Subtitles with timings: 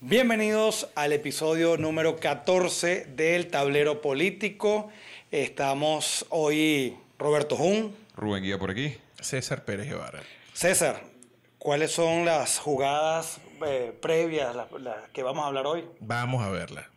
[0.00, 4.90] Bienvenidos al episodio número 14 del Tablero Político.
[5.32, 7.96] Estamos hoy Roberto Jun.
[8.14, 8.96] Rubén Guía por aquí.
[9.20, 10.20] César Pérez Guevara.
[10.52, 11.02] César,
[11.58, 15.84] ¿cuáles son las jugadas eh, previas las, las que vamos a hablar hoy?
[15.98, 16.88] Vamos a verla.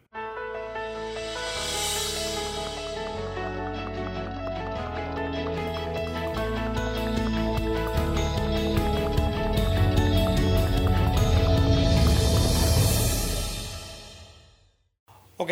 [15.41, 15.50] Ok,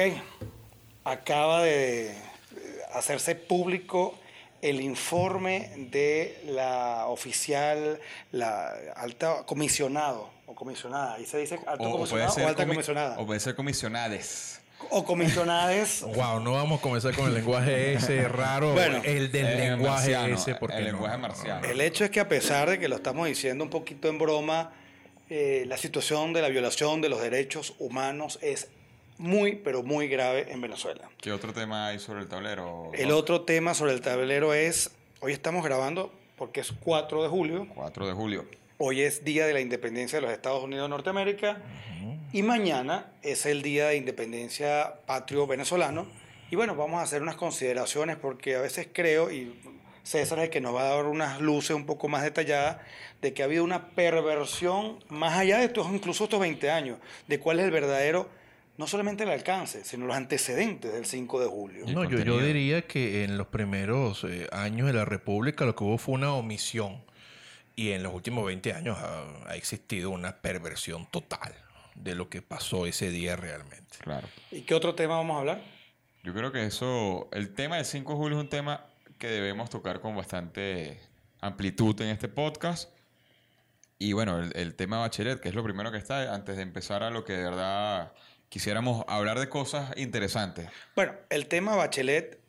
[1.03, 2.13] acaba de
[2.93, 4.13] hacerse público
[4.61, 7.99] el informe de la oficial,
[8.31, 11.15] la alta comisionado o comisionada.
[11.15, 13.17] Ahí se dice alto comisionado o, alta comi- comisionada.
[13.19, 14.61] O puede ser comisionades.
[14.91, 16.01] O comisionades.
[16.03, 18.73] Wow, no vamos a comenzar con el lenguaje ese raro.
[18.73, 20.91] Bueno, el del lenguaje marciano, ese, porque el no?
[20.91, 21.65] lenguaje marciano.
[21.67, 24.71] El hecho es que a pesar de que lo estamos diciendo un poquito en broma,
[25.31, 28.67] eh, la situación de la violación de los derechos humanos es
[29.19, 31.09] muy, pero muy grave en Venezuela.
[31.21, 32.89] ¿Qué otro tema hay sobre el tablero?
[32.93, 37.67] El otro tema sobre el tablero es, hoy estamos grabando porque es 4 de julio,
[37.75, 38.45] 4 de julio.
[38.77, 41.61] hoy es Día de la Independencia de los Estados Unidos de Norteamérica
[42.31, 46.07] y mañana es el Día de Independencia Patrio Venezolano.
[46.49, 49.53] Y bueno, vamos a hacer unas consideraciones porque a veces creo, y
[50.03, 52.77] César es el que nos va a dar unas luces un poco más detalladas,
[53.21, 56.97] de que ha habido una perversión más allá de estos, incluso estos 20 años,
[57.27, 58.29] de cuál es el verdadero,
[58.79, 61.85] no solamente el alcance, sino los antecedentes del 5 de julio.
[61.89, 65.83] No, yo, yo diría que en los primeros eh, años de la República lo que
[65.83, 67.03] hubo fue una omisión.
[67.75, 71.53] Y en los últimos 20 años ha, ha existido una perversión total
[71.93, 73.97] de lo que pasó ese día realmente.
[73.99, 74.29] Claro.
[74.49, 75.61] ¿Y qué otro tema vamos a hablar?
[76.23, 78.85] Yo creo que eso, el tema del 5 de julio es un tema
[79.17, 81.01] que debemos tocar con bastante
[81.41, 82.89] amplitud en este podcast.
[83.97, 87.03] Y bueno, el, el tema Bachelet, que es lo primero que está, antes de empezar
[87.03, 88.13] a lo que de verdad
[88.49, 90.67] quisiéramos hablar de cosas interesantes.
[90.95, 92.39] Bueno, el tema Bachelet,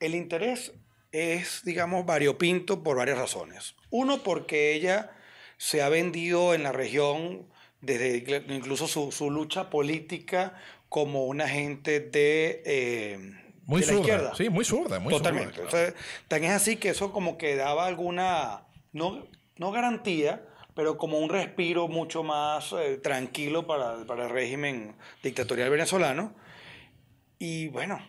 [0.00, 0.72] el interés
[1.12, 3.74] es, digamos, variopinto por varias razones.
[3.90, 5.10] Uno, porque ella
[5.58, 7.46] se ha vendido en la región
[7.80, 10.54] desde incluso su, su lucha política
[10.88, 13.18] como una agente de, eh,
[13.64, 14.00] Muy de la zurda.
[14.00, 14.34] izquierda.
[14.34, 14.98] Sí, muy zurda.
[14.98, 15.54] Muy Totalmente.
[15.56, 15.86] zurda, claro.
[15.86, 20.44] Entonces, tan es así que eso como que daba alguna, no, no garantía,
[20.74, 26.34] pero como un respiro mucho más eh, tranquilo para, para el régimen dictatorial venezolano.
[27.38, 28.00] Y bueno,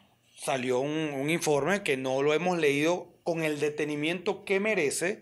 [0.44, 5.22] salió un, informe que no lo hemos leído con el detenimiento que merece,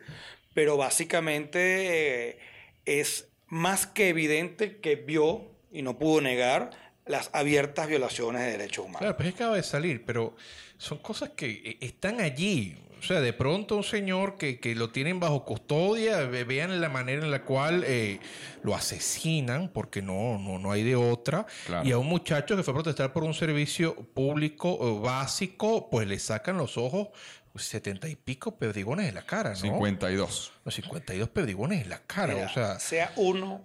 [0.54, 2.40] pero básicamente eh,
[2.86, 6.72] es más que evidente que vio y no pudo negar
[7.06, 9.00] las abiertas violaciones de derechos humanos.
[9.02, 10.36] Claro, pues es que acaba de salir, pero
[10.78, 12.78] son cosas que eh, están allí.
[13.00, 16.88] O sea, de pronto un señor que, que lo tienen bajo custodia, ve- vean la
[16.90, 18.20] manera en la cual eh,
[18.62, 21.48] lo asesinan, porque no, no, no hay de otra.
[21.66, 21.88] Claro.
[21.88, 26.08] Y a un muchacho que fue a protestar por un servicio público eh, básico, pues
[26.08, 27.08] le sacan los ojos
[27.52, 29.56] pues, setenta y pico perdigones en la cara, ¿no?
[29.56, 30.52] 52.
[30.64, 32.80] Los 52 perdigones en la cara, Mira, o sea...
[32.80, 33.64] sea uno,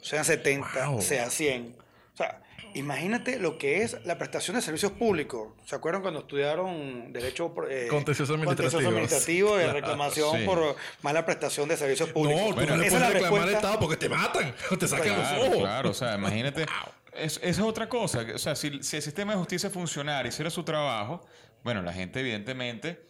[0.00, 1.02] sean 70, Wow.
[1.02, 1.76] sea 100.
[2.64, 5.52] O imagínate lo que es la prestación de servicios públicos.
[5.64, 8.88] ¿Se acuerdan cuando estudiaron derecho eh, Contencioso administrativo?
[8.88, 10.44] administrativo de reclamación sí.
[10.44, 12.40] por mala prestación de servicios públicos?
[12.40, 13.58] No, tú Bueno, no le puedes la reclamar al respuesta.
[13.68, 15.58] Estado porque te matan, te sacan Claro, los ojos.
[15.58, 16.66] claro, o sea, imagínate.
[17.12, 18.24] es- esa es otra cosa.
[18.34, 21.24] O sea, si, si el sistema de justicia funcionara y hiciera su trabajo,
[21.64, 23.08] bueno, la gente evidentemente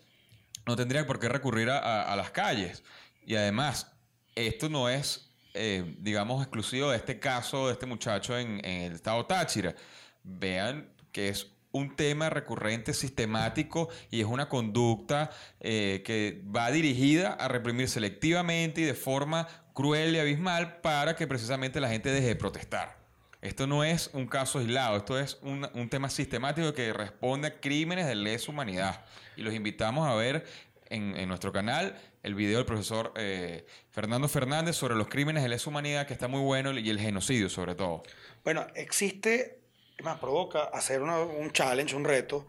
[0.67, 2.83] no tendría por qué recurrir a, a- a las calles.
[3.25, 3.93] Y además,
[4.35, 5.28] esto no es,
[5.61, 9.75] eh, digamos, exclusivo de este caso de este muchacho en, el estado Táchira.
[10.23, 17.33] Vean que es un tema recurrente, sistemático y es una conducta eh, que va dirigida
[17.33, 22.29] a reprimir selectivamente y de forma cruel y abismal para que precisamente la gente deje
[22.29, 22.97] de protestar.
[23.43, 27.61] Esto no es un caso aislado, esto es un, un tema sistemático que responde a
[27.61, 29.05] crímenes de lesa humanidad.
[29.37, 30.47] Y los invitamos a ver
[30.91, 35.71] en nuestro canal el video del profesor eh, Fernando Fernández sobre los crímenes de lesa
[35.71, 38.03] humanidad, que está muy bueno, y el genocidio sobre todo.
[38.45, 39.61] Bueno, existe,
[40.03, 42.47] más, provoca hacer una- un challenge, un reto.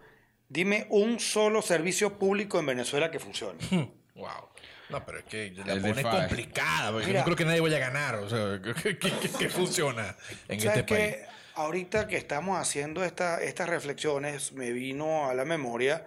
[0.48, 3.58] Dime un solo servicio público en Venezuela que funcione.
[4.16, 4.48] Wow.
[4.90, 6.08] No, pero es que la El pone DeFi.
[6.10, 6.90] complicada.
[6.92, 7.20] porque Mira.
[7.20, 8.16] no creo que nadie vaya a ganar.
[8.16, 10.14] O sea, que- que funciona
[10.48, 11.14] en ¿Sabes este país.
[11.16, 11.24] qué?
[11.54, 16.06] Ahorita que estamos haciendo esta- estas reflexiones, me vino a la memoria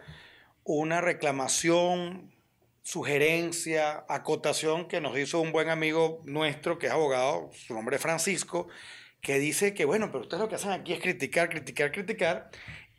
[0.64, 2.33] una reclamación,
[2.84, 8.02] sugerencia, acotación que nos hizo un buen amigo nuestro que es abogado, su nombre es
[8.02, 8.68] Francisco,
[9.22, 12.52] que dice que, bueno, pero ustedes lo que hacen aquí es criticar, criticar, criticar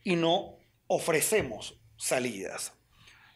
[0.02, 2.72] y no ofrecemos salidas.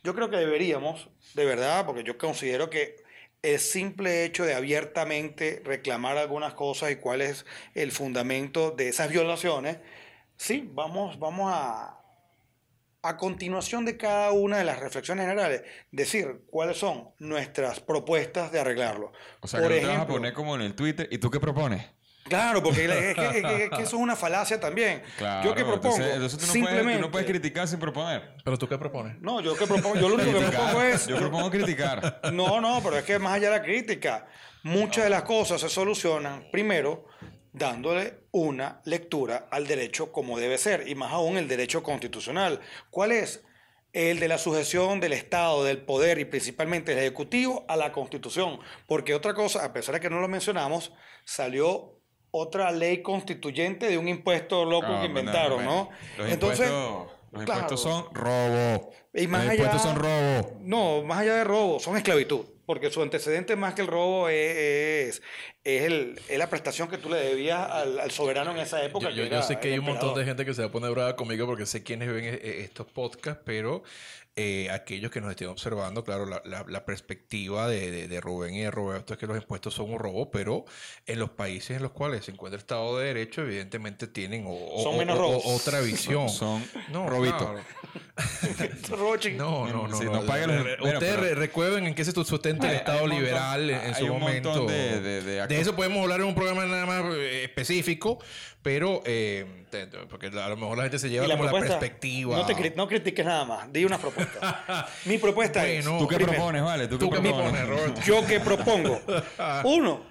[0.02, 2.96] Yo creo que deberíamos, de verdad, porque yo considero que
[3.42, 7.44] el simple hecho de abiertamente reclamar algunas cosas y cuál es
[7.74, 9.78] el fundamento de esas violaciones,
[10.36, 11.97] sí, vamos, vamos a,
[13.08, 18.60] a continuación de cada una de las reflexiones generales, decir cuáles son nuestras propuestas de
[18.60, 19.12] arreglarlo.
[19.40, 21.08] O sea, que no te vas a poner como en el Twitter.
[21.10, 21.86] ¿Y tú qué propones?
[22.24, 25.02] Claro, porque es que, es que- es que eso es una falacia también.
[25.16, 27.78] Claro, yo que propongo, entonces, entonces tú, no simplemente, puedes, tú no puedes criticar sin
[27.78, 28.34] proponer.
[28.44, 29.18] ¿Pero tú qué propones?
[29.22, 32.20] No, yo que propongo, yo lo único que propongo es Yo propongo criticar.
[32.32, 34.26] No, no, pero es que más allá de la crítica,
[34.62, 37.06] muchas de las cosas se solucionan primero
[37.52, 42.60] dándole una lectura al derecho como debe ser, y más aún el derecho constitucional.
[42.90, 43.44] ¿Cuál es?
[43.92, 48.60] El de la sujeción del Estado, del poder y principalmente el Ejecutivo a la Constitución.
[48.86, 50.92] Porque otra cosa, a pesar de que no lo mencionamos,
[51.24, 51.98] salió
[52.30, 55.90] otra ley constituyente de un impuesto loco Ah, que inventaron, bueno.
[56.16, 56.22] ¿no?
[56.22, 57.60] Los Entonces, impuestos, los claro.
[57.62, 58.90] impuestos son robo.
[59.14, 60.58] Y más los allá- impuestos son robo.
[60.60, 62.44] No, más allá de robo, son esclavitud.
[62.68, 65.22] Porque su antecedente más que el robo es, es,
[65.64, 69.08] es el, es la prestación que tú le debías al, al soberano en esa época.
[69.08, 70.68] Yo, yo- que yo era sé que hay un montón de gente que se va
[70.68, 73.82] a poner brava conmigo porque sé quiénes ven eh, eh, estos podcasts, pero
[74.40, 78.54] eh, aquellos que nos estén observando, claro, la, la- la perspectiva de, de- de Rubén
[78.54, 80.64] y de Roberto es que los impuestos son un robo, pero
[81.06, 84.80] en los países en los cuales se encuentra el Estado de Derecho, evidentemente tienen o-
[84.82, 86.28] Son menos o- otra visión.
[86.38, 87.42] Son No, robitos.
[87.42, 87.60] claro.
[88.90, 89.42] Robo chiquito.
[89.44, 89.96] No, no, no.
[89.98, 93.80] Sí, no, no Ustedes pero- recuerden en qué se sustenta el Estado montón- liberal en,
[93.80, 94.66] en su momento.
[94.66, 98.18] de- de- de actos- eso podemos hablar en un programa nada más eh, específico,
[98.62, 99.64] pero eh,
[100.10, 102.36] porque a lo mejor la gente se lleva la como la perspectiva.
[102.36, 104.27] No, te, cri- no critiques nada más, di una propuesta.
[105.04, 105.98] Mi propuesta Bueno, es...
[105.98, 106.88] ¿Tú qué primero, propones, vale?
[106.88, 107.66] ¿Tú qué ¿Tú qué propones?
[107.66, 108.00] Roberto?
[108.02, 109.00] Yo que propongo.
[109.64, 110.02] Uno,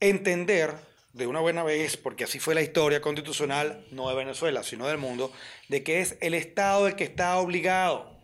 [0.00, 0.74] entender
[1.16, 4.98] de una buena vez, porque así fue la historia constitucional, no de Venezuela, sino del
[4.98, 5.32] mundo,
[5.68, 8.14] de que es el Estado el que está obligado.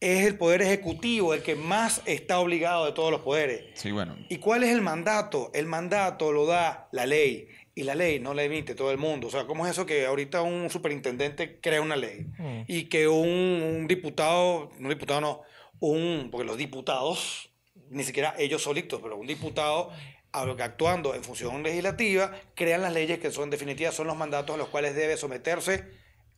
[0.00, 3.64] Es el poder ejecutivo el que más está obligado de todos los poderes.
[3.74, 4.16] Sí, bueno.
[4.28, 5.50] ¿Y cuál es el mandato?
[5.54, 7.48] El mandato lo da la ley.
[7.76, 9.26] Y la ley no la emite todo el mundo.
[9.26, 12.26] O sea, ¿cómo es eso que ahorita un superintendente crea una ley?
[12.68, 15.42] Y que un, un diputado, no diputado no,
[15.80, 17.50] un, porque los diputados,
[17.90, 19.90] ni siquiera ellos solitos, pero un diputado
[20.32, 24.58] a- actuando en función legislativa, crean las leyes que son definitivas, son los mandatos a
[24.58, 25.84] los cuales debe someterse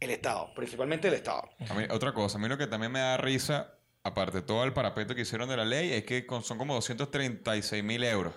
[0.00, 1.48] el Estado, principalmente el Estado.
[1.68, 4.64] A mí, otra cosa, a mí lo que también me da risa, aparte de todo
[4.64, 8.34] el parapeto que hicieron de la ley, es que con- son como 236 mil euros.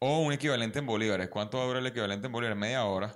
[0.00, 1.28] O un equivalente en bolívares.
[1.28, 2.58] ¿Cuánto dura el equivalente en bolívares?
[2.58, 3.14] Media hora.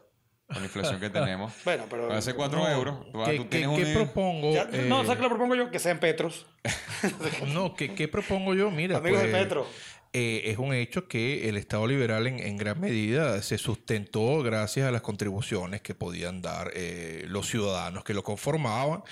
[0.48, 1.52] Con la inflación que tenemos.
[1.64, 2.12] Bueno, pero...
[2.12, 3.10] Hacer 4 euros.
[3.12, 4.52] Tú, ¿Qué, tú qué- tienes qué un- propongo?
[4.52, 5.70] Ya- no, eh, ¿sabes qué lo propongo yo?
[5.70, 6.46] Que sean Petros.
[7.52, 8.70] No, ¿qué, qué propongo yo?
[8.70, 9.66] Mira, Amigos de pues, Petro.
[10.14, 14.86] Eh, es un hecho que el Estado liberal en, en gran medida se sustentó gracias
[14.86, 19.02] a las contribuciones que podían dar eh, los ciudadanos que lo conformaban.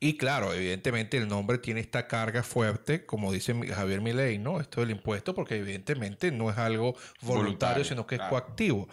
[0.00, 4.60] Y claro, evidentemente el nombre tiene esta carga fuerte, como dice Javier Milei, ¿no?
[4.60, 6.92] Esto del impuesto, porque evidentemente no es algo
[7.22, 8.30] voluntario, Voluntario, sino que es claro.
[8.30, 8.88] coactivo.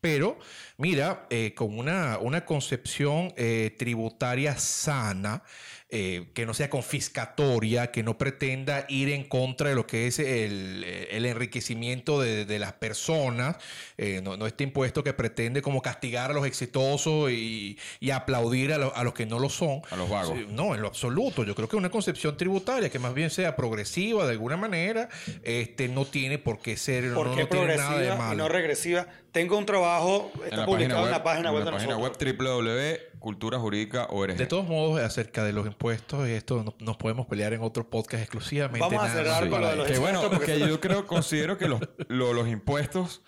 [0.00, 0.38] Pero,
[0.78, 5.42] mira, eh, con una, una concepción eh, tributaria sana,
[5.90, 10.18] eh, que no sea confiscatoria, que no pretenda ir en contra de lo que es
[10.18, 13.56] el, el enriquecimiento de, de las personas,
[13.98, 18.72] eh, no, no este impuesto que pretende como castigar a los exitosos y, y aplaudir
[18.72, 19.82] a, lo- a los que no lo son.
[19.90, 20.38] A los vagos.
[20.48, 21.44] No, en lo absoluto.
[21.44, 25.08] Yo creo que una concepción tributaria que más bien sea progresiva de alguna manera,
[25.42, 28.36] este, no tiene por qué ser, ¿Por no qué tiene nada de progresiva y malo.
[28.44, 29.06] no regresiva?
[29.32, 32.36] Tengo un trabajo, está publicado en la página web en de la página web nosotros.
[32.38, 34.36] www.culturajurídica.org.
[34.36, 37.88] De todos modos, acerca de los impuestos, y esto no- nos podemos pelear en otro
[37.88, 38.80] podcast exclusivamente.
[38.80, 39.86] Vamos a cerrar con lo para de los.
[39.86, 43.22] Que bueno, impuestos porque- que yo creo, considero que los, lo- los impuestos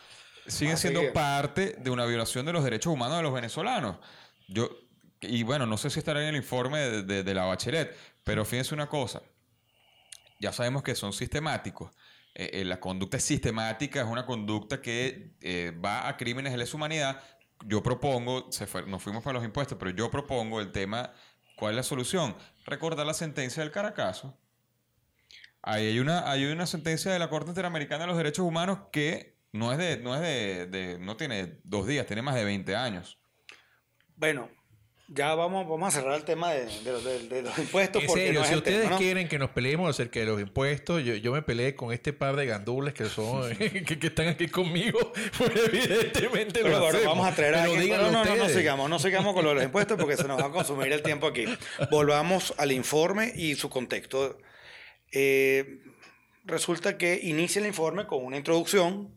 [0.46, 3.96] siguen Ah, siendo parte de una violación de los derechos humanos de los venezolanos.
[4.48, 4.70] Yo,
[5.20, 8.44] y bueno, no sé si estará en el informe de, de- de la Bachelet, pero
[8.44, 9.22] fíjense una cosa.
[10.40, 11.92] Ya sabemos que son sistemáticos.
[12.34, 16.58] Eh, eh, la conducta es sistemática, es una conducta que eh, va a crímenes de
[16.58, 17.22] lesa humanidad.
[17.66, 21.12] Yo propongo, se fue- nos fuimos para los impuestos, pero yo propongo el tema,
[21.56, 22.34] ¿cuál es la solución?
[22.64, 24.38] Recordar la sentencia del Caracazo.
[25.62, 29.36] Ahí hay una, hay una sentencia de la Corte Interamericana de los Derechos Humanos que
[29.52, 33.18] no es de, no es de, no tiene dos días, tiene más de 20 años.
[34.16, 34.48] Bueno,
[35.14, 38.00] ya vamos, vamos a cerrar el tema de, de los- de- los impuestos.
[38.02, 38.98] En porque serio, no si ustedes tema, ¿no?
[38.98, 42.36] quieren que nos peleemos acerca de los impuestos, yo, yo me peleé con este par
[42.36, 44.98] de gandules que son que, que están aquí conmigo,
[45.38, 48.88] pues evidentemente Pero lo bueno, vamos a traer a alguien- No, no, no, no sigamos,
[48.90, 51.26] no sigamos con lo de los impuestos porque se nos va a consumir el tiempo
[51.26, 51.44] aquí.
[51.90, 54.38] Volvamos al informe y su contexto.
[55.12, 55.80] Eh,
[56.44, 59.14] resulta que inicia el informe con una introducción,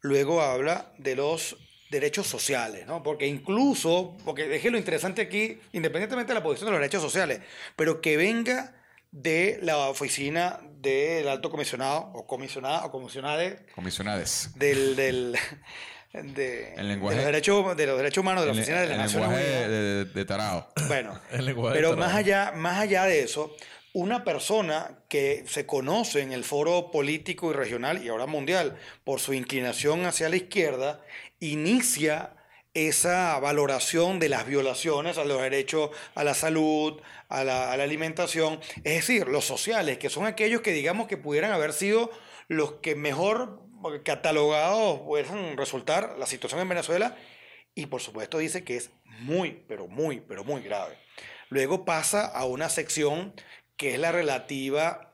[0.00, 1.56] luego habla de los
[1.92, 3.02] derechos sociales, ¿no?
[3.02, 7.40] Porque incluso, porque deje lo interesante aquí, independientemente de la posición de los derechos sociales,
[7.76, 8.74] pero que venga
[9.12, 14.50] de la oficina del alto comisionado o comisionada o comisionada Comisionades.
[14.56, 15.36] del, del
[16.12, 18.86] de, El lenguaje- de los derechos de los derechos humanos de la El, oficina de
[18.88, 20.68] las el Naciones lenguaje de, de- tarado.
[20.88, 22.18] Bueno, El lenguaje pero de más trabajo.
[22.18, 23.54] allá, más allá de eso,
[23.94, 29.20] una persona que se conoce en el foro político y regional y ahora mundial por
[29.20, 31.00] su inclinación hacia la izquierda,
[31.42, 32.34] inicia
[32.72, 39.06] esa valoración de las violaciones a los derechos a la salud, a la, alimentación, es
[39.06, 42.10] decir, los sociales, que son aquellos que digamos que pudieran haber sido
[42.48, 43.60] los que mejor
[44.04, 47.16] catalogados puedan resultar la situación en Venezuela
[47.74, 50.96] y por supuesto dice que es muy, pero muy, pero muy grave.
[51.48, 53.34] Luego pasa a una sección
[53.76, 55.11] que es la relativa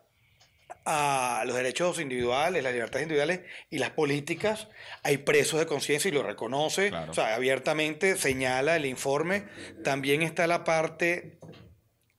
[0.85, 4.69] a los derechos individuales, las libertades individuales y las políticas.
[5.03, 7.11] Hay presos de conciencia y lo reconoce, Claro.
[7.11, 9.45] o sea, abiertamente señala el informe.
[9.85, 11.39] También está la parte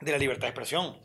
[0.01, 0.97] de la libertad de expresión,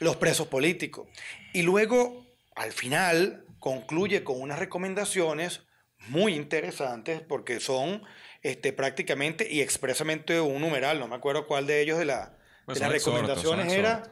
[0.00, 1.08] los presos políticos.
[1.52, 5.62] Y luego, al final, concluye con unas recomendaciones
[6.08, 8.02] muy interesantes porque son
[8.42, 12.78] este, prácticamente y expresamente un numeral, no me acuerdo cuál de ellos de, la, Pues
[12.78, 14.02] de las exhortos, recomendaciones era.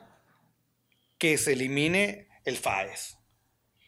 [1.18, 3.18] Que se elimine el FAES.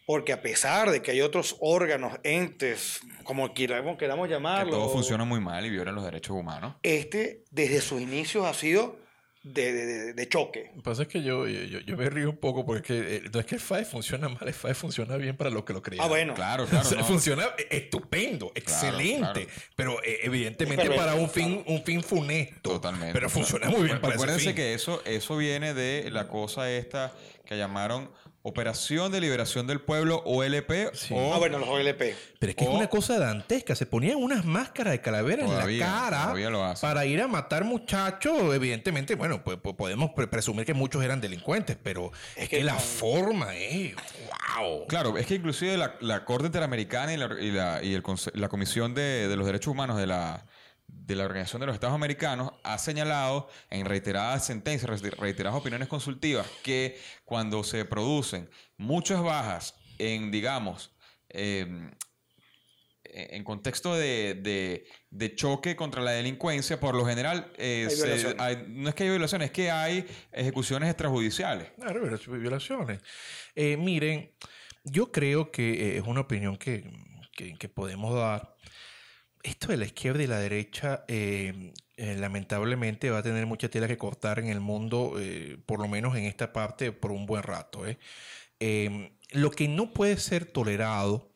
[0.07, 4.91] Porque a pesar de que hay otros órganos, entes, como queramos, queramos Que llamarlo, todo
[4.91, 6.75] funciona muy mal y violan los derechos humanos.
[6.83, 8.99] este desde sus inicios ha sido
[9.43, 10.67] de, de- de- de choque.
[10.71, 13.17] Lo que pasa es que yo, yo, yo me río un poco porque es que,
[13.17, 15.73] eh, no es que el FAE funciona mal, el FAE funciona bien para los que
[15.73, 16.05] lo creían.
[16.05, 16.35] Ah, bueno.
[16.35, 16.85] Claro, claro.
[16.87, 17.05] O sea, no.
[17.07, 19.51] Funciona estupendo, excelente, claro.
[19.77, 22.71] pero eh, evidentemente Pero- para un fin, un fin funesto.
[22.73, 23.13] Totalmente.
[23.15, 24.55] Pero funciona muy bien para ese Acuérdense fin.
[24.57, 27.13] que eso, eso viene de la cosa esta
[27.51, 28.09] que llamaron
[28.43, 31.13] Operación de Liberación del Pueblo, OLP, Sí.
[31.13, 32.15] o Ah, bueno, los OLP.
[32.39, 33.75] Pero es que es una cosa dantesca.
[33.75, 35.93] Se ponían unas máscaras de calavera en Todavía, la
[36.33, 36.35] cara
[36.81, 38.55] para ir a matar muchachos.
[38.55, 42.65] Evidentemente, bueno, pues, pues podemos pre- presumir que muchos eran delincuentes, pero es, que, que
[42.65, 42.79] la no.
[42.79, 43.95] forma es.
[44.57, 44.87] ¡Wow!
[44.87, 48.05] Claro, es que inclusive la, la Corte Interamericana y la, y la- y el
[48.35, 50.47] la Comisión de, de los Derechos Humanos de la,
[50.93, 55.89] de la Organización de los Estados Americanos ha señalado en reiteradas sentencias, re- reiteradas opiniones
[55.89, 60.95] consultivas, que cuando se producen muchas bajas en, digamos,
[61.29, 61.91] eh,
[63.13, 68.37] en contexto de, de- de choque contra la delincuencia, por lo general, eh, Hay se-
[68.39, 71.71] hay- no es que hay violaciones, es que hay ejecuciones extrajudiciales.
[71.77, 73.01] Claro, violac- violaciones.
[73.57, 74.33] Eh, miren,
[74.85, 76.89] yo creo que eh, es una opinión que,
[77.33, 78.55] que- que podemos dar.
[79.43, 83.89] Esto de la izquierda y la derecha, eh, eh, lamentablemente, va a tener mucha tela
[83.89, 87.43] que cortar en el mundo, eh, por lo menos en esta parte, por un buen
[87.43, 87.87] rato.
[87.87, 87.99] ¿eh?
[88.61, 91.33] Eh, lo que no puede ser tolerado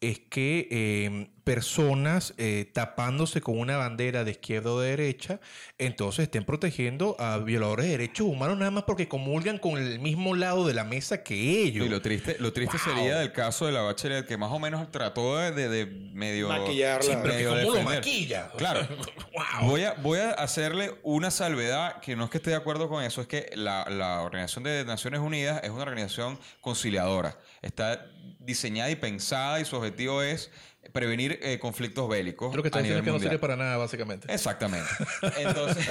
[0.00, 5.38] es que eh, personas eh, tapándose con una bandera de izquierda o de derecha,
[5.78, 10.34] entonces estén protegiendo a violadores de derechos humanos nada más porque comulgan con el mismo
[10.34, 11.86] lado de la mesa que ellos.
[11.86, 12.94] Y lo triste, lo triste Wow.
[12.96, 16.48] sería del caso de la Bachelet, que más o menos trató de, de- de medio...
[16.48, 17.12] Maquillarla.
[17.12, 18.50] Sí, pero que cómo lo maquilla.
[18.58, 18.80] Claro.
[19.62, 19.70] wow.
[19.70, 23.04] Voy a, voy a hacerle una salvedad, que no es que esté de acuerdo con
[23.04, 27.38] eso, es que la, la Organización de Naciones Unidas es una organización conciliadora.
[27.62, 28.04] Está
[28.40, 30.50] diseñada y pensada y su objetivo es
[30.92, 32.54] prevenir eh, conflictos bélicos.
[32.54, 34.32] Lo que está a nivel que no sirve para nada, básicamente.
[34.32, 34.88] Exactamente.
[35.38, 35.86] Entonces,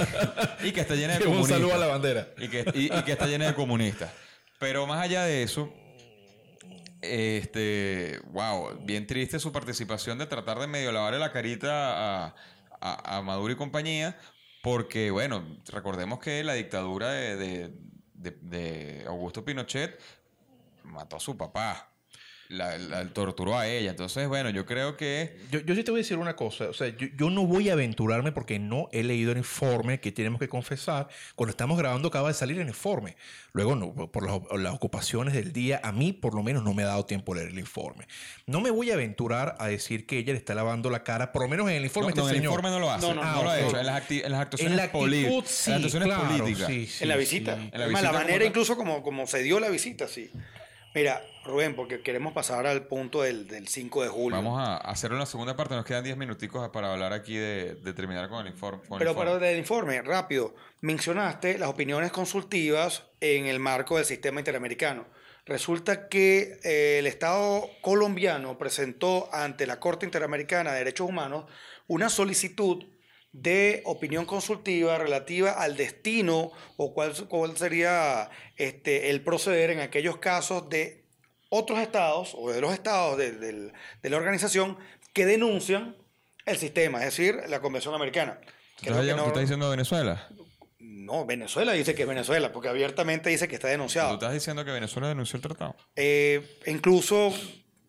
[0.64, 1.58] y que está llena de un comunistas.
[1.58, 2.28] saludo a la bandera.
[2.38, 4.12] Y que, y- y que está llena de comunistas.
[4.60, 5.72] Pero más allá de eso,
[7.02, 12.36] este, wow, bien triste su participación de tratar de medio lavarle la carita a,
[12.82, 14.18] a- a Maduro y compañía,
[14.64, 17.72] porque, bueno, recordemos que la dictadura de, de-
[18.14, 20.00] de- de Augusto Pinochet
[20.84, 21.92] mató a su papá,
[22.50, 23.92] la, la torturó a ella.
[23.92, 26.70] Entonces, bueno, yo creo que Yo, yo sí te voy a decir una cosa.
[26.70, 30.12] O sea, yo, yo no voy a aventurarme porque no he leído el informe que
[30.12, 31.08] tenemos que confesar.
[31.36, 33.16] Cuando estamos grabando acaba de salir el informe.
[33.54, 36.84] Luego, no, por las, las ocupaciones del día, a mí por lo menos no me
[36.84, 38.06] ha dado tiempo a leer el informe.
[38.46, 41.42] No me voy a aventurar a decir que ella le está lavando la cara, por
[41.44, 42.60] lo menos en el informe no, de no, este en el señor.
[42.60, 43.08] informe no lo hace.
[43.08, 43.80] No, No, no, lo ha hecho.
[43.80, 46.68] En las, en las actuaciones, En la actitud, sí, en las actuaciones claro, políticas.
[46.68, 47.20] sí, sí, en la sí.
[47.22, 47.54] visita.
[47.54, 48.48] En la visita la como manera tal.
[48.48, 50.30] incluso como, como se dio la visita, sí.
[50.96, 54.38] Mira, Rubén, porque queremos pasar al punto del, del 5 de julio.
[54.38, 55.76] Vamos a hacerlo en la segunda parte.
[55.76, 58.80] Nos quedan 10 minuticos para hablar aquí de, de terminar con el informe.
[58.88, 59.32] con el Pero informe.
[59.34, 65.06] para el informe, rápido, mencionaste las opiniones consultivas en el marco del sistema interamericano.
[65.46, 71.46] Resulta que eh, el Estado colombiano presentó ante la Corte Interamericana de Derechos Humanos
[71.88, 72.86] una solicitud
[73.42, 80.18] de opinión consultiva relativa al destino o cuál, cuál sería este, el proceder en aquellos
[80.18, 81.04] casos de
[81.50, 84.78] otros estados o de los estados de, de la organización
[85.14, 85.98] que denuncian
[86.46, 88.40] el sistema, es decir, la Convención Americana.
[88.82, 90.28] ¿Tú estás, no- tú estás diciendo Venezuela?
[90.80, 94.14] No, Venezuela dice que es Venezuela, porque abiertamente dice que está ¿Tú denunciado.
[94.14, 95.76] estás diciendo que Venezuela denunció el tratado?
[95.96, 97.34] Eh, incluso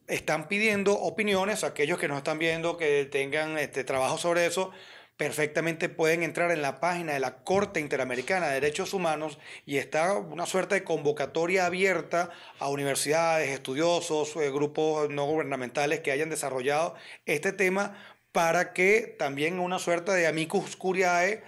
[0.08, 4.70] están pidiendo opiniones, aquellos que nos están viendo que tengan este, trabajo sobre eso,
[5.16, 10.14] perfectamente pueden entrar en la página de la Corte Interamericana de Derechos Humanos y está
[10.14, 16.94] una suerte de convocatoria abierta a universidades, estudiosos, eh, grupos no gubernamentales que hayan desarrollado
[17.24, 17.96] este tema
[18.32, 21.42] para que también una suerte de amicus curiae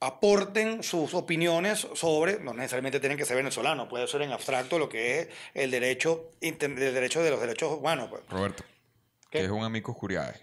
[0.00, 4.88] aporten sus opiniones sobre, no necesariamente tienen que ser venezolanos, puede ser en abstracto lo
[4.88, 8.08] que es el derecho, el derecho de los derechos humanos.
[8.10, 8.22] pues.
[8.28, 8.64] Roberto,
[9.30, 9.38] ¿Qué?
[9.38, 10.34] que es un amigo curiae.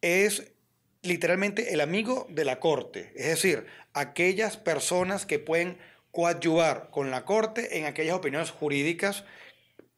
[0.00, 0.52] Es
[1.02, 5.78] literalmente el amigo de la corte, es decir, aquellas personas que pueden
[6.10, 9.24] coadyuvar con la corte en aquellas opiniones jurídicas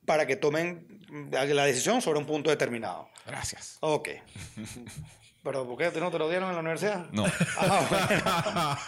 [0.04, 3.08] para que tomen la decisión sobre un punto determinado.
[3.26, 3.78] Gracias.
[3.80, 4.08] Ok.
[5.42, 7.06] ¿Pero por qué no te lo dieron en la universidad?
[7.12, 7.24] No.
[7.58, 8.78] Ah, bueno.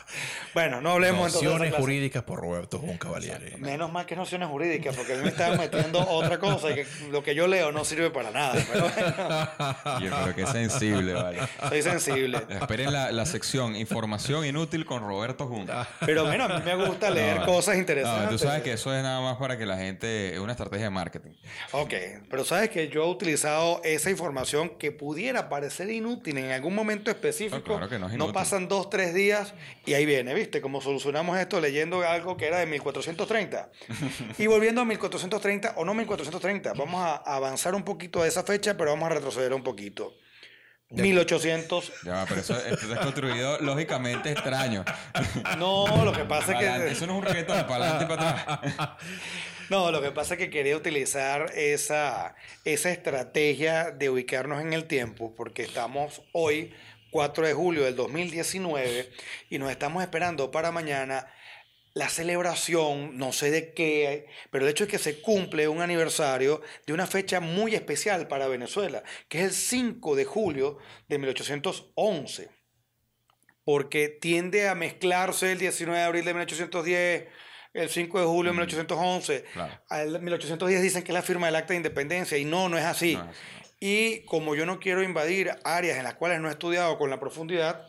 [0.54, 3.56] bueno, no hablemos entonces de esa Nociones jurídicas por Roberto Junca Valiere.
[3.56, 6.86] Menos mal que nociones jurídicas, porque a mí me estaban metiendo otra cosa y que
[7.10, 8.54] lo que yo leo no sirve para nada.
[8.70, 9.48] Pero bueno,
[9.96, 11.38] Oye, pero qué sensible, vale.
[11.70, 12.42] soy sensible.
[12.50, 15.88] Esperen la, la sección Información Inútil con Roberto Junta.
[16.04, 18.28] Pero bueno, a mí me gusta leer No, cosas No, interesantes.
[18.28, 20.34] tú sabes que eso es nada más para que la gente...
[20.34, 21.32] Es una estrategia de marketing.
[21.72, 21.94] Ok,
[22.28, 27.10] pero sabes que yo he utilizado esa información que pudiera parecer inútil en algún momento
[27.10, 27.56] específico.
[27.56, 29.54] No, claro que no es pasan dos, tres días
[29.86, 30.60] y ahí viene, ¿viste?
[30.60, 33.70] Como solucionamos esto leyendo algo que era de 1430.
[34.38, 38.76] y volviendo a 1430 o no 1430, vamos a avanzar un poquito de esa fecha,
[38.76, 40.14] pero vamos a retroceder un poquito.
[40.90, 41.92] 1800.
[42.04, 44.84] Ya va, pero eso, es construido lógicamente extraño.
[45.58, 46.92] No, lo que pasa es que...
[46.92, 48.88] Eso no es un reggaetón, para adelante y para atrás.
[49.72, 52.36] No, lo que pasa es que quería utilizar esa,
[52.66, 56.74] esa estrategia de ubicarnos en el tiempo, porque estamos hoy,
[57.10, 59.10] 4 de julio del 2019,
[59.48, 61.26] y nos estamos esperando para mañana
[61.94, 66.60] la celebración, no sé de qué, pero el hecho es que se cumple un aniversario
[66.86, 70.76] de una fecha muy especial para Venezuela, que es el 5 de julio
[71.08, 72.50] de 1811
[73.64, 77.28] porque tiende a mezclarse el 19 de abril de 1810,
[77.74, 79.44] el 5 de julio de 1811.
[79.52, 79.74] claro.
[79.88, 82.84] Al 1810 dicen que es la firma del acta de independencia y no, no es
[82.84, 83.16] así.
[83.16, 83.28] No
[83.80, 87.18] Y como yo no quiero invadir áreas en las cuales no he estudiado con la
[87.18, 87.86] profundidad,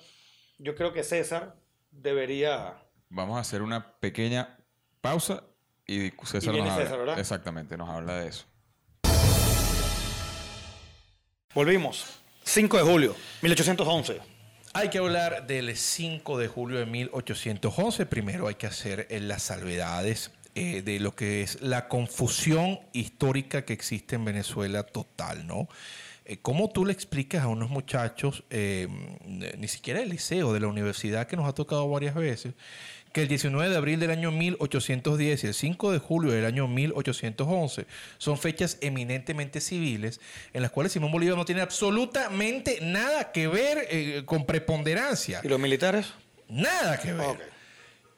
[0.58, 1.56] yo creo que César
[1.92, 2.78] debería...
[3.10, 4.58] Vamos a hacer una pequeña
[5.02, 5.44] pausa
[5.86, 7.20] y César Y nos habla.
[7.20, 8.46] Exactamente, nos habla de eso.
[11.54, 12.20] Volvimos.
[12.46, 14.33] 5 de julio, 1811.
[14.76, 18.08] Hay que hablar del 5 de julio de 1811.
[18.08, 23.66] Primero hay que hacer eh, las salvedades eh, de lo que es la confusión histórica
[23.66, 25.68] que existe en Venezuela total, ¿no?
[26.26, 31.28] Eh, ¿Cómo tú le explicas a unos muchachos, ni siquiera del liceo, de la universidad
[31.28, 32.56] que nos ha tocado varias veces,
[33.14, 36.68] que el 19 de abril del año 1810 y el 5 de julio del año
[36.68, 37.86] 1811
[38.18, 40.20] son fechas eminentemente civiles
[40.52, 45.42] en las cuales Simón Bolívar no tiene absolutamente nada que ver eh, con preponderancia.
[45.44, 46.14] ¿Y los militares?
[46.50, 47.30] Nada que ver.
[47.30, 47.53] Ok.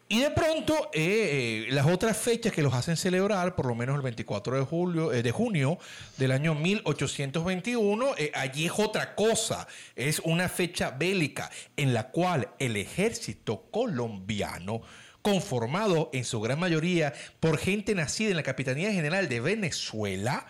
[0.07, 3.95] Y de pronto, eh, eh, las otras fechas que los hacen celebrar, por lo menos
[3.95, 5.79] el 24 de, julio, eh, de junio
[6.17, 9.67] del año 1821, eh, allí es otra cosa.
[9.95, 14.81] Es una fecha bélica en la cual el ejército colombiano,
[15.23, 20.45] conformado en su gran mayoría por gente nacida en la Capitanía General de Venezuela,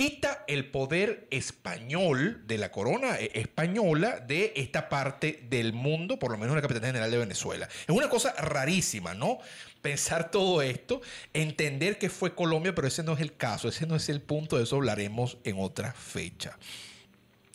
[0.00, 6.30] quita el poder español de la corona eh, española de esta parte del mundo, por
[6.30, 7.68] lo menos la Capitanía General de Venezuela.
[7.82, 9.40] Es una cosa rarísima, ¿no?
[9.82, 11.02] Pensar todo esto,
[11.34, 14.56] entender que fue Colombia, pero ese no es el caso, ese no es el punto,
[14.56, 16.56] de eso hablaremos en otra fecha.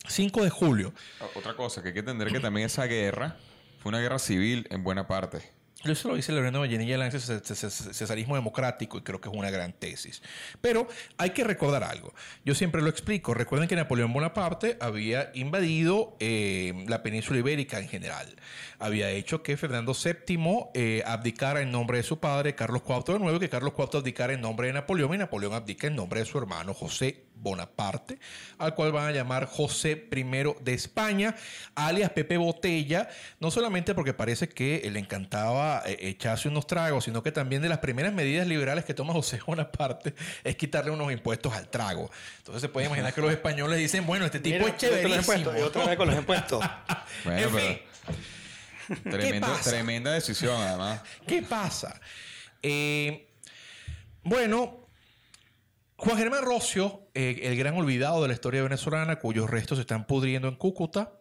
[0.08, 0.94] 5 de julio.
[1.34, 3.38] Otra cosa, que hay que entender que también esa guerra
[3.80, 5.55] fue una guerra civil en buena parte.
[5.86, 10.22] Eso lo dice Loreno Vallenilla Lance, cesarismo democrático, y creo que es una gran tesis.
[10.62, 12.14] Pero hay que recordar algo.
[12.44, 13.34] Yo siempre lo explico.
[13.34, 18.36] Recuerden que Napoleón Bonaparte había invadido eh, la península ibérica en general.
[18.80, 23.20] Había hecho que Fernando VII eh, abdicara en nombre de su padre, Carlos IV de
[23.20, 26.26] nuevo, que Carlos IV abdicara en nombre de Napoleón, y Napoleón abdica en nombre de
[26.26, 28.18] su hermano José Bonaparte,
[28.58, 30.24] al cual van a llamar José I
[30.62, 31.36] de España,
[31.76, 33.08] alias Pepe Botella,
[33.40, 37.70] no solamente porque parece que le encantaba eh, echarse unos tragos, sino que también de
[37.70, 42.10] las primeras medidas liberales que toma José Bonaparte es quitarle unos impuestos al trago.
[42.40, 45.16] Entonces se puede imaginar que los españoles dicen, bueno, este tipo Mira, es chéverísimo.
[45.20, 46.64] impuestos, Y otra vez con los impuestos.
[47.24, 47.66] Bueno, En pero...
[47.68, 47.80] fin.
[49.12, 49.70] Tremendo- pasa?
[49.72, 51.02] tremenda decisión, además.
[51.28, 52.00] ¿Qué pasa?
[52.62, 53.28] Eh,
[54.24, 54.85] bueno,
[55.98, 60.06] Juan Germán Rocio, eh, el gran olvidado de la historia venezolana, cuyos restos se están
[60.06, 61.14] pudriendo en Cúcuta,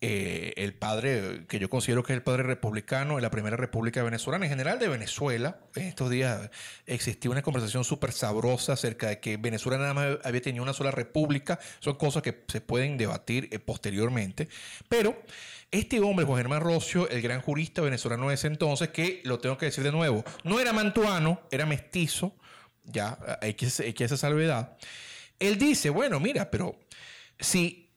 [0.00, 4.02] eh, el padre que yo considero que es el padre republicano de la primera república
[4.02, 5.58] venezolana, en general de Venezuela.
[5.74, 6.50] En estos días
[6.86, 10.90] existía una conversación súper sabrosa acerca de que Venezuela nada más había tenido una sola
[10.90, 11.58] república.
[11.80, 14.48] Son cosas que se pueden debatir eh, posteriormente.
[14.88, 15.20] Pero
[15.70, 19.58] este hombre, Juan Germán Rocio, el gran jurista venezolano de ese entonces, que lo tengo
[19.58, 22.34] que decir de nuevo, no era mantuano, era mestizo,
[22.90, 24.76] ya hay que, hay que esa salvedad.
[25.38, 26.78] Él dice, bueno, mira, pero
[27.38, 27.87] si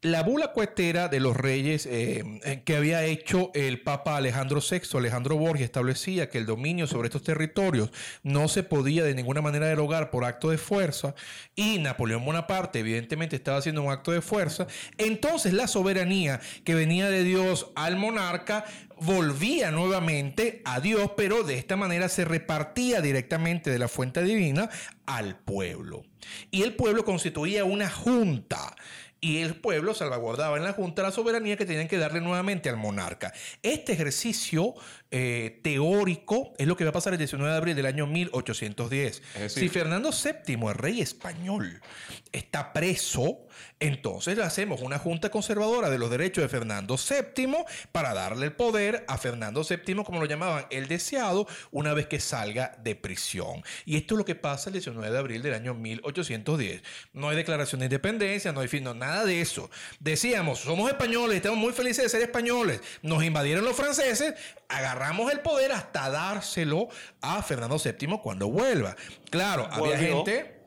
[0.00, 5.36] la bula cuetera de los reyes eh, que había hecho el Papa Alejandro VI, Alejandro
[5.36, 7.90] Borgia, establecía que el dominio sobre estos territorios
[8.22, 11.14] no se podía de ninguna manera derogar por acto de fuerza
[11.56, 17.10] y Napoleón Bonaparte evidentemente estaba haciendo un acto de fuerza, entonces la soberanía que venía
[17.10, 18.64] de Dios al monarca
[19.00, 24.70] volvía nuevamente a Dios, pero de esta manera se repartía directamente de la fuente divina
[25.06, 26.04] al pueblo.
[26.50, 28.74] Y el pueblo constituía una junta
[29.20, 32.76] y el pueblo salvaguardaba en la Junta la soberanía que tenían que darle nuevamente al
[32.76, 33.32] monarca.
[33.62, 34.74] Este ejercicio
[35.10, 39.22] eh, teórico es lo que va a pasar el 19 de abril del año 1810.
[39.48, 41.80] si Fernando VII, el rey español,
[42.30, 43.40] está preso,
[43.80, 49.04] entonces hacemos una junta conservadora de los derechos de Fernando VII para darle el poder
[49.08, 53.62] a Fernando VII, como lo llamaban, el deseado, una vez que salga de prisión.
[53.84, 56.82] Y esto es lo que pasa el 19 de abril del año 1810.
[57.14, 59.70] No hay declaración de independencia, no hay fin, no, nada de eso.
[60.00, 62.80] Decíamos, somos españoles, estamos muy felices de ser españoles.
[63.02, 64.34] Nos invadieron los franceses,
[64.68, 66.88] agarramos el poder hasta dárselo
[67.20, 68.96] a Fernando VII cuando vuelva.
[69.30, 70.57] Claro, había gente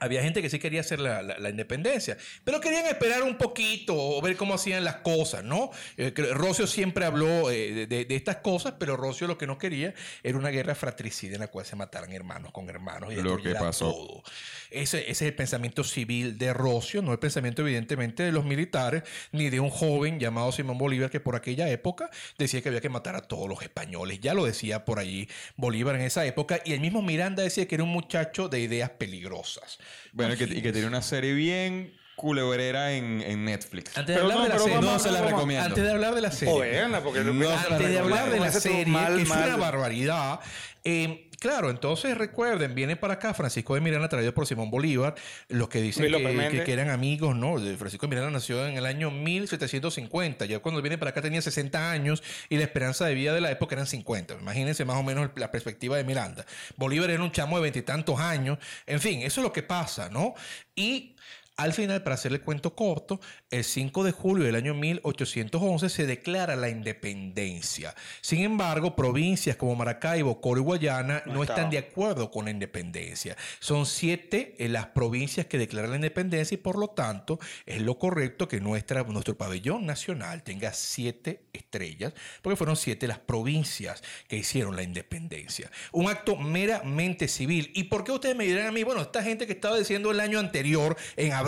[0.00, 4.36] había gente que sí quería hacer la, independencia, pero querían esperar un poquito o ver
[4.36, 5.70] cómo hacían las cosas, ¿no?
[5.96, 10.36] Eh, Rocio siempre habló eh, de, estas cosas, pero Rocio lo que no quería era
[10.36, 13.92] una guerra fratricida en la cual se mataran hermanos con hermanos y lo que pasó.
[13.92, 14.22] todo.
[14.70, 19.02] Ese, ese, es el pensamiento civil de Rocio, no el pensamiento evidentemente de los militares,
[19.32, 22.90] ni de un joven llamado Simón Bolívar que por aquella época decía que había que
[22.90, 24.20] matar a todos los españoles.
[24.20, 27.76] Ya lo decía por allí Bolívar en esa época, y el mismo Miranda decía que
[27.76, 29.78] era un muchacho de ideas peligrosas.
[30.12, 33.96] Bueno, y que, y que tiene una serie bien culebrera en, en, Netflix.
[33.96, 35.64] Antes de hablar de la serie, no se la recomiendo.
[35.64, 36.54] Antes de hablar de la serie.
[37.02, 40.40] porque no antes de hablar de la serie, que es una barbaridad.
[40.84, 45.14] Eh, Claro, entonces recuerden, viene para acá Francisco de Miranda, traído por Simón Bolívar,
[45.48, 47.58] los que dicen que, que, eran amigos, ¿no?
[47.76, 51.92] Francisco de Miranda nació en el año 1750, ya cuando viene para acá tenía 60
[51.92, 54.38] años y la esperanza de vida de la época eran 50.
[54.40, 56.44] Imagínense más o menos la perspectiva de Miranda.
[56.76, 60.34] Bolívar era un chamo de veintitantos años, en fin, eso es lo que pasa, ¿no?
[60.74, 61.14] Y
[61.58, 66.06] al final, para hacer el cuento corto, el 5 de julio del año 1811 se
[66.06, 67.96] declara la independencia.
[68.20, 73.36] Sin embargo, provincias como Maracaibo, Coro y Guayana no, están de acuerdo con la independencia.
[73.58, 77.98] Son siete en las provincias que declaran la independencia y por lo tanto es lo
[77.98, 84.36] correcto que nuestra, nuestro pabellón nacional tenga siete estrellas, porque fueron siete las provincias que
[84.36, 85.72] hicieron la independencia.
[85.90, 87.72] Un acto meramente civil.
[87.74, 90.20] ¿Y por qué ustedes me dirán a mí, bueno, esta gente que estaba diciendo el
[90.20, 91.47] año anterior, en abril,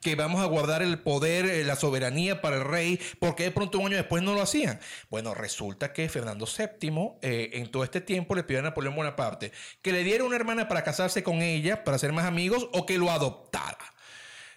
[0.00, 3.78] que vamos a guardar el poder, eh, la soberanía para el rey, porque de pronto
[3.78, 4.80] un año después no lo hacían?
[5.10, 9.52] Bueno, resulta que Fernando VII eh, en todo este tiempo le pidió a Napoleón Bonaparte
[9.82, 12.98] que le diera una hermana para casarse con ella, para ser más amigos, o que
[12.98, 13.92] lo adoptara.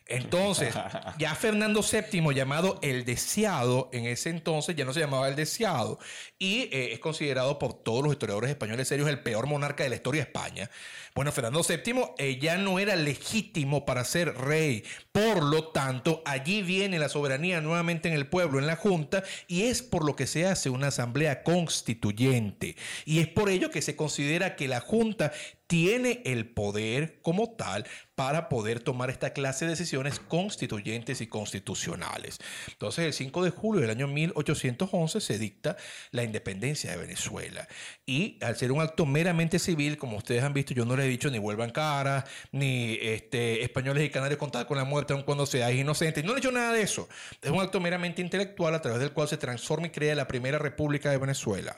[0.08, 0.74] Entonces,
[1.18, 6.00] ya Fernando VII, llamado el deseado, en ese entonces ya no se llamaba el deseado,
[6.38, 9.96] y eh, es considerado por todos los historiadores españoles serios el peor monarca de la
[9.96, 10.70] historia de España.
[11.15, 14.84] Bueno, Fernando VII eh, ya no era legítimo para ser rey.
[15.12, 19.63] Por lo tanto, allí viene la soberanía nuevamente en el pueblo, en la Junta, y
[19.63, 22.76] es por lo que se hace una asamblea constituyente.
[23.06, 25.32] Y es por ello que se considera que la Junta
[25.67, 32.39] tiene el poder como tal para poder tomar esta clase de decisiones constituyentes y constitucionales.
[32.71, 35.75] Entonces, el 5 de julio del año 1811 se dicta
[36.12, 37.67] la independencia de Venezuela.
[38.06, 41.10] Y al ser un acto meramente civil, como ustedes han visto, yo no les he
[41.10, 45.45] dicho ni vuelvan cara, ni este, españoles y canarios contar con la muerte aun cuando
[45.45, 46.23] seas inocente.
[46.23, 47.10] No he dicho nada de eso.
[47.41, 50.60] Es un acto meramente intelectual a través del cual se transforma y crea la primera
[50.60, 51.78] república de Venezuela.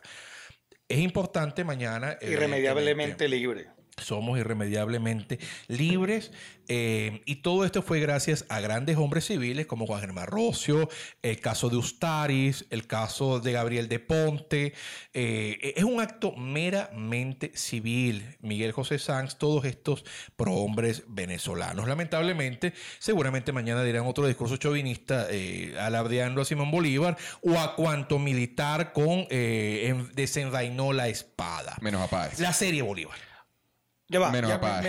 [0.88, 2.18] Es importante mañana.
[2.22, 6.32] Irremediablemente libre somos irremediablemente libres
[6.68, 10.90] eh, y todo esto fue gracias a grandes hombres civiles como Juan Germán Rocio,
[11.22, 14.74] el caso de Ustaris, el caso de Gabriel de Ponte.
[15.14, 18.38] Eh, es un acto meramente civil.
[18.42, 20.04] Miguel José Sanz, todos estos
[20.36, 21.88] prohombres venezolanos.
[21.88, 28.20] Lamentablemente, seguramente mañana dirán otro discurso chauvinista eh, alardeando a Simón Bolívar o a cuanto
[28.20, 31.78] militar con desenvainó la espada.
[31.82, 32.40] Menos a Páez.
[32.40, 33.18] La serie Bolívar.
[34.10, 34.32] Ya va,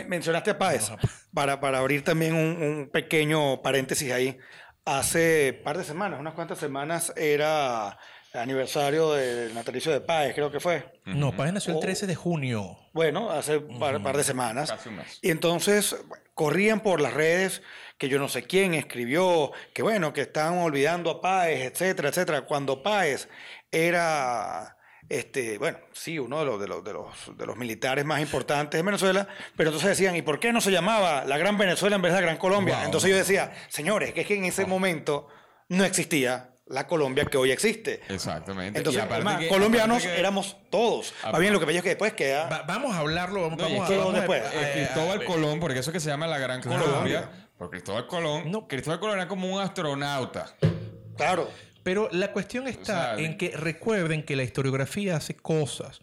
[0.06, 0.90] mencionaste a Páez.
[1.34, 4.38] Para, para abrir también un, pequeño paréntesis ahí.
[4.84, 7.98] hace par de semanas, unas cuantas semanas, era
[8.32, 11.00] aniversario del natalicio de Páez, creo que fue.
[11.04, 11.80] No, Páez nació el Oh.
[11.80, 12.78] 13 de junio.
[12.92, 14.70] Bueno, hace un par, par de semanas.
[14.70, 15.18] Casi un mes.
[15.22, 17.62] Y entonces bueno, corrían por las redes
[17.98, 22.42] que yo no sé quién escribió, que bueno, que estaban olvidando a Páez, etcétera, etcétera.
[22.42, 23.28] Cuando Páez
[23.72, 24.77] era,
[25.08, 28.78] este, bueno, sí, uno de los, de los, de los, de los militares más importantes
[28.78, 32.02] de Venezuela, pero entonces decían, ¿y por qué no se llamaba la Gran Venezuela en
[32.02, 32.76] vez de la Gran Colombia?
[32.76, 32.84] Wow.
[32.84, 35.28] Entonces yo decía, señores, que es que en ese momento
[35.68, 38.02] no existía la Colombia que hoy existe.
[38.10, 38.78] Exactamente.
[38.78, 41.14] Entonces, además, que- colombianos que- éramos todos.
[41.24, 42.46] Más bien, lo que pasa es que después queda...
[42.48, 43.40] Va- vamos a hablarlo.
[43.42, 46.00] Vamos, No, es vamos que a, después, eh, Eh, Cristóbal eh, Colón, porque eso que
[46.00, 46.60] se llama la Gran.
[46.60, 48.68] Colombia, por Cristóbal Colón, No.
[48.68, 50.54] Cristóbal Colón era como un astronauta.
[51.16, 51.48] Claro.
[51.88, 56.02] Pero la cuestión está sea, en que recuerden que la historiografía hace cosas.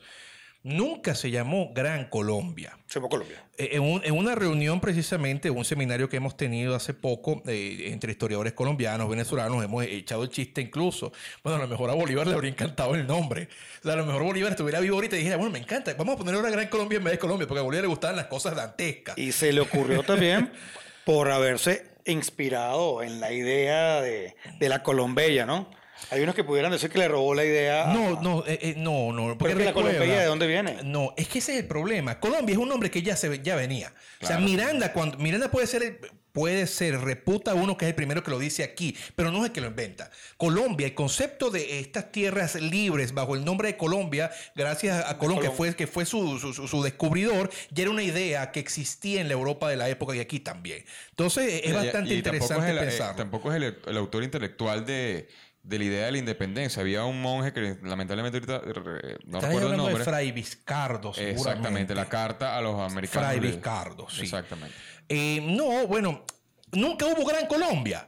[0.63, 2.75] Nunca se llamó Gran Colombia.
[2.87, 3.43] Se fue Colombia.
[3.55, 7.89] Eh, En, un- en una reunión precisamente, un seminario que hemos tenido hace poco eh,
[7.91, 11.11] entre historiadores colombianos, venezolanos, hemos echado el chiste incluso.
[11.43, 13.47] Bueno, a lo mejor a Bolívar le habría encantado el nombre.
[13.81, 16.15] O sea, a lo mejor Bolívar estuviera vivo ahorita y dijera, bueno, me encanta, vamos
[16.15, 18.25] a poner ahora Gran Colombia en vez de Colombia, porque a Bolívar le gustaban las
[18.25, 19.15] cosas dantescas.
[19.19, 20.51] Y se le ocurrió también
[21.05, 25.69] por haberse inspirado en la idea de, de la Colombella, ¿no?
[26.11, 27.89] Hay unos que pudieran decir que le robó la idea.
[27.89, 29.37] a- No, no, eh, eh, no, no.
[29.37, 30.77] Porque la Colombia, ¿de dónde viene?
[30.83, 32.19] No, es que ese es el problema.
[32.19, 33.93] Colombia es un nombre que ya se ya venía.
[34.21, 35.97] O sea, Miranda, cuando Miranda puede ser el-
[36.35, 39.45] puede ser, reputa uno que es el primero que lo dice aquí, pero no es
[39.45, 40.11] el que lo inventa.
[40.37, 45.39] Colombia, el concepto de estas tierras libres bajo el nombre de Colombia, gracias a Colón,
[45.39, 49.33] que fue, que fue su, su- descubridor, ya era una idea que existía en la
[49.33, 50.83] Europa de la época y aquí también.
[51.11, 53.15] Entonces, es Y- bastante y interesante eh, pensarlo.
[53.15, 55.29] tampoco es el, el autor intelectual de,
[55.63, 56.81] de la idea de la independencia.
[56.81, 59.99] Había un monje que lamentablemente ahorita eh, no Estás recuerdo el hablando nombre.
[59.99, 61.49] de Fray Vizcardo, seguramente.
[61.49, 63.29] Exactamente, la carta a los americanos.
[63.29, 64.23] Fray Vizcardo, sí.
[64.23, 64.75] Exactamente.
[65.09, 66.25] Eh, no, bueno,
[66.71, 68.07] nunca hubo Gran Colombia.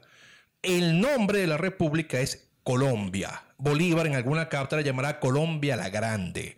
[0.61, 3.43] El nombre de la república es Colombia.
[3.57, 6.57] Bolívar en alguna carta la llamará Colombia la Grande.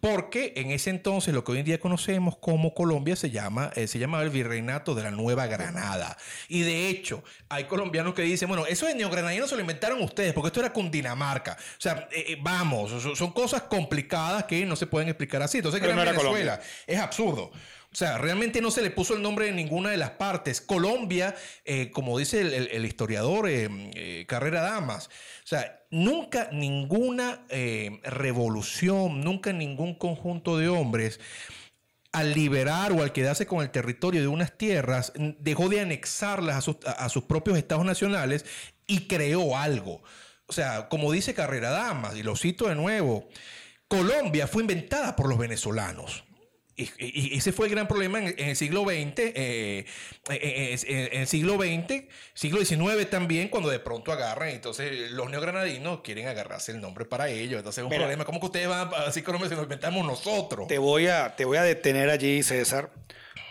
[0.00, 3.86] Porque en ese entonces lo que hoy en día conocemos como Colombia se llama eh,
[3.86, 6.18] se llamaba el Virreinato de la Nueva Granada.
[6.48, 10.34] Y de hecho, hay colombianos que dicen, bueno, eso de neogranadino se lo inventaron ustedes,
[10.34, 11.56] porque esto era Cundinamarca.
[11.58, 15.58] O sea, eh, eh, vamos, son, cosas complicadas que no se pueden explicar así.
[15.58, 17.50] Entonces, Gran no era Venezuela es absurdo.
[17.94, 20.60] O sea, realmente no se le puso el nombre de ninguna de las partes.
[20.60, 27.46] Colombia, eh, como dice el, historiador eh, eh, Carrera Damas, o sea, nunca ninguna
[28.02, 31.20] revolución, nunca ningún conjunto de hombres
[32.10, 36.90] al liberar o al quedarse con el territorio de unas tierras, dejó de anexarlas a-
[36.90, 38.44] a sus propios estados nacionales
[38.88, 40.02] y creó algo.
[40.46, 43.28] O sea, como dice Carrera Damas, y lo cito de nuevo,
[43.86, 46.24] Colombia fue inventada por los venezolanos.
[46.76, 49.86] Y, ese fue el gran problema en, en el siglo XX, eh,
[50.30, 55.30] eh, en, en el siglo XX, siglo XIX también, cuando de pronto agarran, entonces los
[55.30, 57.58] neogranadinos quieren agarrarse el nombre para ellos.
[57.58, 58.02] Entonces es un Mira.
[58.02, 58.24] problema.
[58.24, 60.66] ¿Cómo que ustedes van a decir Colombia si nos inventamos nosotros?
[60.66, 62.90] Te voy, a, te voy a detener allí, César,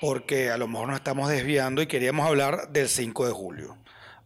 [0.02, 3.78] porque a lo mejor nos estamos desviando y queríamos hablar del 5 de julio.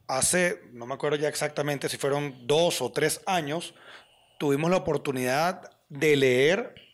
[0.08, 3.76] Hace, no me acuerdo ya exactamente si fueron dos o tres años,
[4.40, 6.87] tuvimos la oportunidad de leer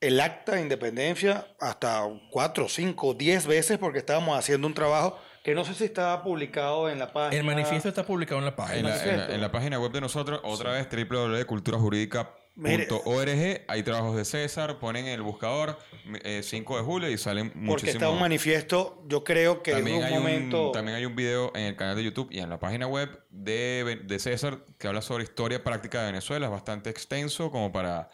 [0.00, 5.54] el acta de independencia hasta cuatro, cinco, diez veces porque estábamos haciendo un trabajo que
[5.54, 7.40] no sé si estaba publicado en la página.
[7.40, 8.88] El manifiesto está publicado en la En página.
[8.90, 14.24] la, en la- en la página web de nosotros, otra vez www.culturajurídica.org, hay trabajos de
[14.24, 15.78] César, ponen en el buscador
[16.22, 17.94] eh, 5 de julio y salen Porque muchísimos.
[17.94, 20.66] está un manifiesto, yo creo que en También un hay, momento...
[20.66, 23.08] un, también hay un video en el canal de YouTube y en la página web
[23.30, 26.46] de, de César que habla sobre historia práctica de Venezuela.
[26.46, 28.08] Es bastante extenso como para,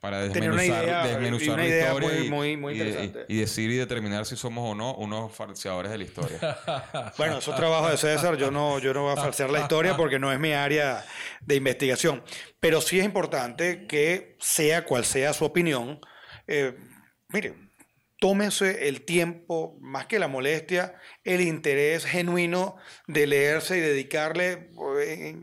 [0.00, 3.24] para desmenuzar, idea- desmenuzar la idea historia muy- y, muy- muy y de- interesante.
[3.28, 6.38] y decir y determinar si somos o no unos falseadores de la historia.
[7.18, 8.36] Bueno, eso es trabajo de César.
[8.38, 11.04] Yo no, yo no voy a falsear la historia porque no es mi área
[11.42, 12.22] de investigación.
[12.60, 16.00] Pero sí es importante que, sea cual sea su opinión,
[16.46, 16.74] eh,
[17.28, 17.54] mire,
[18.18, 24.70] tómese el tiempo, más que la molestia, el interés genuino de leerse y dedicarle
[25.02, 25.42] eh,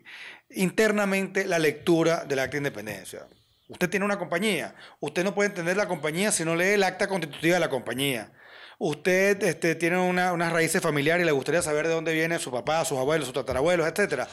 [0.50, 3.28] internamente la lectura del acta de independencia.
[3.68, 4.76] Usted tiene una compañía.
[5.00, 8.32] Usted no puede entender la compañía si no lee el acta constitutiva de la compañía.
[8.80, 12.54] Usted este, tiene una- unas raíces familiares y le gustaría saber de dónde vienen sus
[12.54, 14.28] papás, sus abuelos, sus tatarabuelos, etc.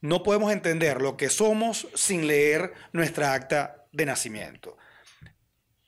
[0.00, 4.76] No podemos entender lo que somos sin leer nuestra acta de nacimiento.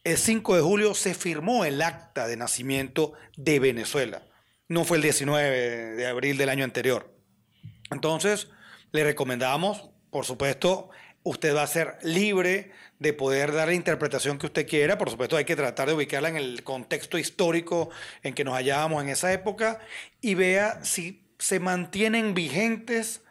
[0.03, 4.23] El 5 de julio se firmó el acta de nacimiento de Venezuela.
[4.69, 7.13] No fue el 19 de abril del año anterior.
[7.91, 8.47] Entonces,
[8.91, 10.89] le recomendamos, por supuesto,
[11.29, 14.97] usted va a ser libre de poder dar la interpretación que usted quiera.
[14.97, 17.89] Por supuesto, hay que tratar de ubicarla en el contexto histórico
[18.23, 19.79] en que nos hallábamos en esa época
[20.21, 23.21] y vea si se mantienen vigentes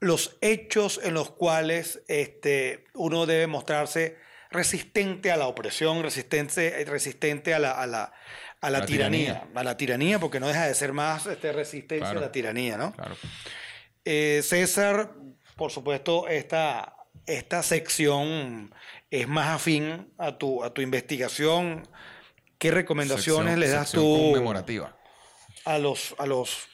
[0.00, 4.16] los hechos en los cuales este, uno debe mostrarse
[4.50, 8.12] resistente a la opresión, resistente, resistente a la, a la,
[8.60, 9.60] a la, La tiranía, tiranía.
[9.60, 12.18] a la tiranía, porque no deja de ser más este, resistencia Claro.
[12.20, 12.92] a la tiranía, ¿no?
[12.92, 13.16] Claro.
[14.04, 15.12] Eh, César,
[15.56, 16.94] por supuesto, esta,
[17.28, 18.74] esta sección
[19.10, 21.86] es más afín a tu, a tu investigación.
[22.58, 24.96] ¿Qué recomendaciones Sección- le das tú conmemorativa.
[25.64, 26.66] a los, a los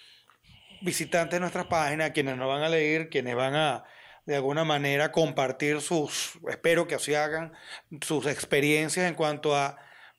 [0.81, 3.85] visitantes de nuestras páginas, quienes nos van a leer, quienes van a
[4.27, 7.53] de alguna manera compartir sus, espero que así hagan,
[8.01, 9.77] sus experiencias en cuanto a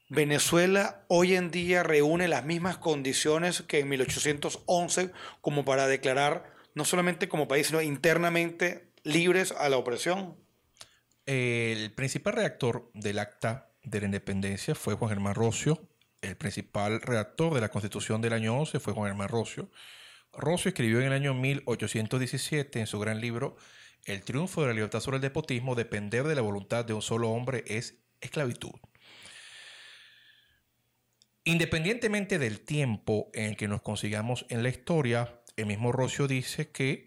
[0.10, 6.86] Venezuela hoy en día reúne las mismas condiciones que en 1811 como para declarar no
[6.86, 10.36] solamente como país, sino internamente libres a la opresión.
[11.26, 15.88] El principal redactor del acta de la independencia fue Juan Germán Rocio.
[16.22, 19.70] El principal redactor de la constitución del año 11 fue Juan Germán Rocio.
[20.34, 23.56] Rocio escribió en el año 1817 en su gran libro
[24.06, 27.30] El triunfo de la libertad sobre el despotismo, depender de la voluntad de un solo
[27.30, 28.74] hombre es esclavitud.
[31.44, 36.72] Independientemente del tiempo en el que nos consigamos en la historia, el mismo Rocio dice
[36.72, 37.06] que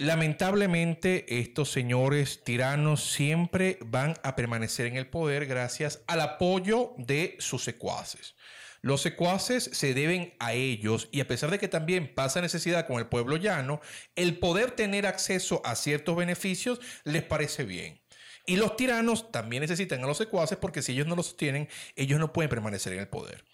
[0.00, 7.36] lamentablemente estos señores tiranos siempre van a permanecer en el poder gracias al apoyo de
[7.38, 8.34] sus secuaces.
[8.80, 12.98] Los secuaces se deben a ellos y a pesar de que también pasa necesidad con
[12.98, 13.82] el pueblo llano,
[14.16, 18.00] el poder tener acceso a ciertos beneficios les parece bien.
[18.46, 22.18] Y los tiranos también necesitan a los secuaces porque si ellos no los tienen, ellos
[22.18, 23.44] no pueden permanecer en el poder.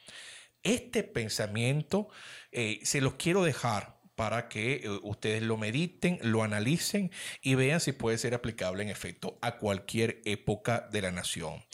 [0.63, 2.09] Este pensamiento
[2.53, 7.81] eh, se los quiero dejar para que eh, ustedes lo mediten, lo analicen y vean
[7.81, 11.65] si puede ser aplicable en efecto a cualquier época de la nación.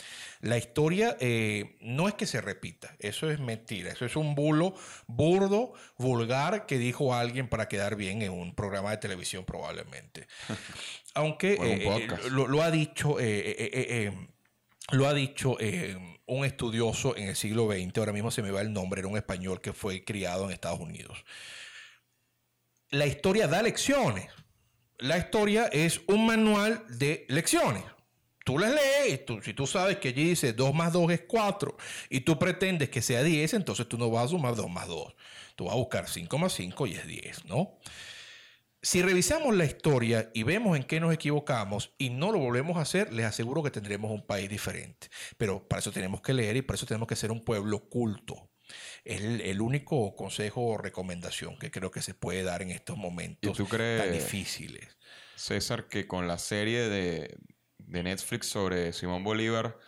[0.41, 4.75] La historia eh, no es que se repita, eso es mentira, eso es un bulo
[5.07, 10.27] burdo, vulgar que dijo alguien para quedar bien en un programa de televisión probablemente.
[11.15, 13.19] Aunque eh, lo, lo ha dicho...
[13.21, 14.13] eh,
[14.91, 18.61] lo ha dicho eh, un estudioso en el siglo XX, ahora mismo se me va
[18.61, 21.25] el nombre, era un español que fue criado en Estados Unidos.
[22.93, 24.29] La historia da lecciones.
[24.99, 27.85] La historia es un manual de lecciones.
[28.45, 31.75] Tú las lees, tú, si tú sabes que allí dice 2 más 2 es 4
[32.11, 35.15] y tú pretendes que sea 10, entonces tú no vas a sumar 2 más 2.
[35.57, 37.79] Tú vas a buscar 5 más 5 y es 10, ¿no?
[38.83, 42.83] Si revisamos la historia y vemos en qué nos equivocamos y no lo volvemos a
[42.83, 45.09] hacer, les aseguro que tendremos un país diferente.
[45.39, 48.52] Pero para eso tenemos que leer y para eso tenemos que ser un pueblo culto.
[49.05, 52.97] Es el, el único consejo o recomendación que creo que se puede dar en estos
[52.97, 54.97] momentos tú crees- tan difíciles.
[55.37, 57.37] César, que con la serie de,
[57.79, 59.79] de Netflix sobre Simón Bolívar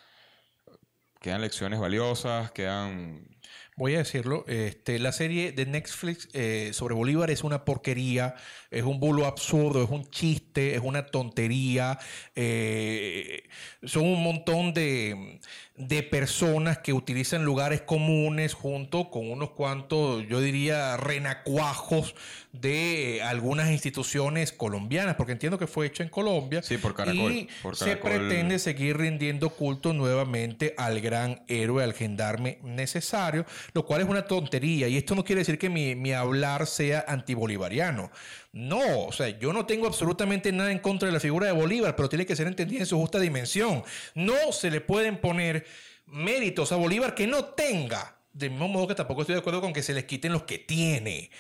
[1.20, 3.28] quedan lecciones valiosas, quedan...
[3.76, 8.36] Voy a decirlo, este, la serie de Netflix eh, sobre Bolívar es una porquería,
[8.70, 11.98] es un bulo absurdo, es un chiste, es una tontería.
[12.36, 13.42] eh,
[13.82, 15.40] son un montón de,
[15.76, 22.14] de personas que utilizan lugares comunes junto con unos cuantos, yo diría, renacuajos
[22.52, 26.62] de algunas instituciones colombianas, porque entiendo que fue hecho en Colombia.
[26.62, 31.92] Sí, por Caracol, Y por se pretende seguir rindiendo culto nuevamente al gran héroe, al
[31.92, 34.86] gendarme necesario, lo cual es una tontería.
[34.86, 38.12] Y esto no quiere decir que mi, mi hablar sea antibolivariano.
[38.54, 41.96] No, o sea, yo no tengo absolutamente nada en contra de la figura de Bolívar,
[41.96, 43.82] pero tiene que ser entendida en su justa dimensión.
[44.14, 45.66] No se le pueden poner
[46.06, 48.16] méritos a Bolívar que no tenga.
[48.32, 50.60] Del mismo modo que tampoco estoy de acuerdo con que se les quiten los que
[50.60, 51.32] tiene.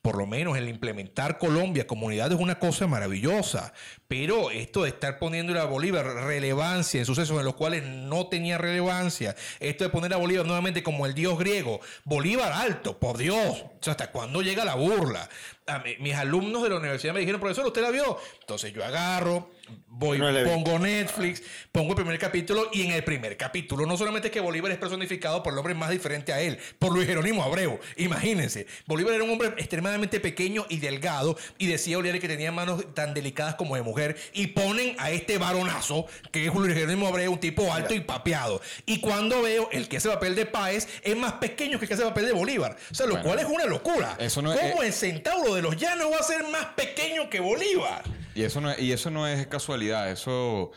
[0.00, 3.74] Por lo menos el implementar Colombia como unidad es una cosa maravillosa.
[4.06, 8.58] Pero esto de estar poniéndole a Bolívar relevancia en sucesos en los cuales no tenía
[8.58, 13.58] relevancia, esto de poner a Bolívar nuevamente como el dios griego, Bolívar alto, por Dios.
[13.60, 15.28] O sea, ¿hasta cuándo llega la burla?
[15.70, 18.18] A mí- mis alumnos de la universidad me dijeron, profesor, ¿usted la vio?
[18.40, 19.50] Entonces yo agarro,
[19.86, 24.28] voy, No pongo Netflix, pongo el primer capítulo y en el primer capítulo no solamente
[24.28, 27.42] es que Bolívar es personificado por el hombre más diferente a él, por Luis Jerónimo
[27.44, 27.78] Abreu.
[27.96, 32.84] Imagínense, Bolívar era un hombre extremadamente pequeño y delgado y decía Oliari que tenía manos
[32.94, 37.32] tan delicadas como de mujer y ponen a este varonazo que es Luis Jerónimo Abreu,
[37.32, 38.60] un tipo alto y papeado.
[38.86, 41.94] Y cuando veo el que hace papel de Páez es más pequeño que el que
[41.94, 42.76] hace papel de Bolívar.
[42.90, 44.16] O sea, lo Bueno, cual es una locura.
[44.18, 47.40] eso no es- ¿Cómo el centauro de los llanos va a ser más pequeño que
[47.40, 48.02] Bolívar?
[48.34, 50.70] Y eso no, y eso no es casualidad, eso...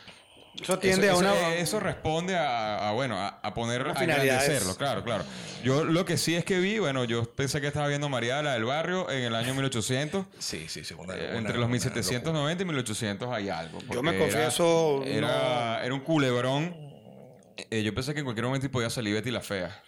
[0.62, 1.32] Eso tiende eso, a una...
[1.34, 5.24] eso- eso responde a, a, bueno, a, a poner, a engrandecerlo, claro, claro.
[5.64, 8.54] Yo lo que sí es que vi, bueno, yo pensé que estaba viendo María la
[8.54, 10.28] del Barrio en el año 1800.
[10.38, 10.94] Sí, sí, sí.
[10.94, 13.80] una- Eh, una- entre los una 1790 y 1800 hay algo.
[13.92, 15.18] Yo me confieso, Era,
[15.78, 16.76] era, era un culebrón.
[17.72, 19.82] Eh, yo pensé que en cualquier momento podía salir Betty la Fea.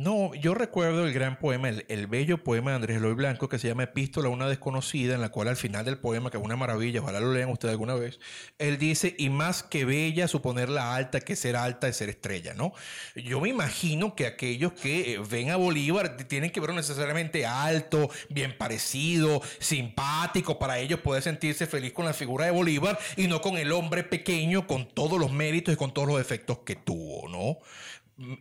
[0.00, 3.58] No, yo recuerdo el gran poema, el, el bello poema de Andrés Eloy Blanco que
[3.58, 6.42] se llama Epístola a una desconocida, en la cual al final del poema, que es
[6.42, 8.18] una maravilla, ojalá lo lean ustedes alguna vez,
[8.56, 12.72] él dice, y más que bella, suponerla alta, que ser alta es ser estrella, ¿no?
[13.14, 18.08] Yo me imagino que aquellos que eh, ven a Bolívar tienen que verlo necesariamente alto,
[18.30, 23.42] bien parecido, simpático, para ellos poder sentirse feliz con la figura de Bolívar y no
[23.42, 27.28] con el hombre pequeño, con todos los méritos y con todos los defectos que tuvo,
[27.28, 27.58] ¿no?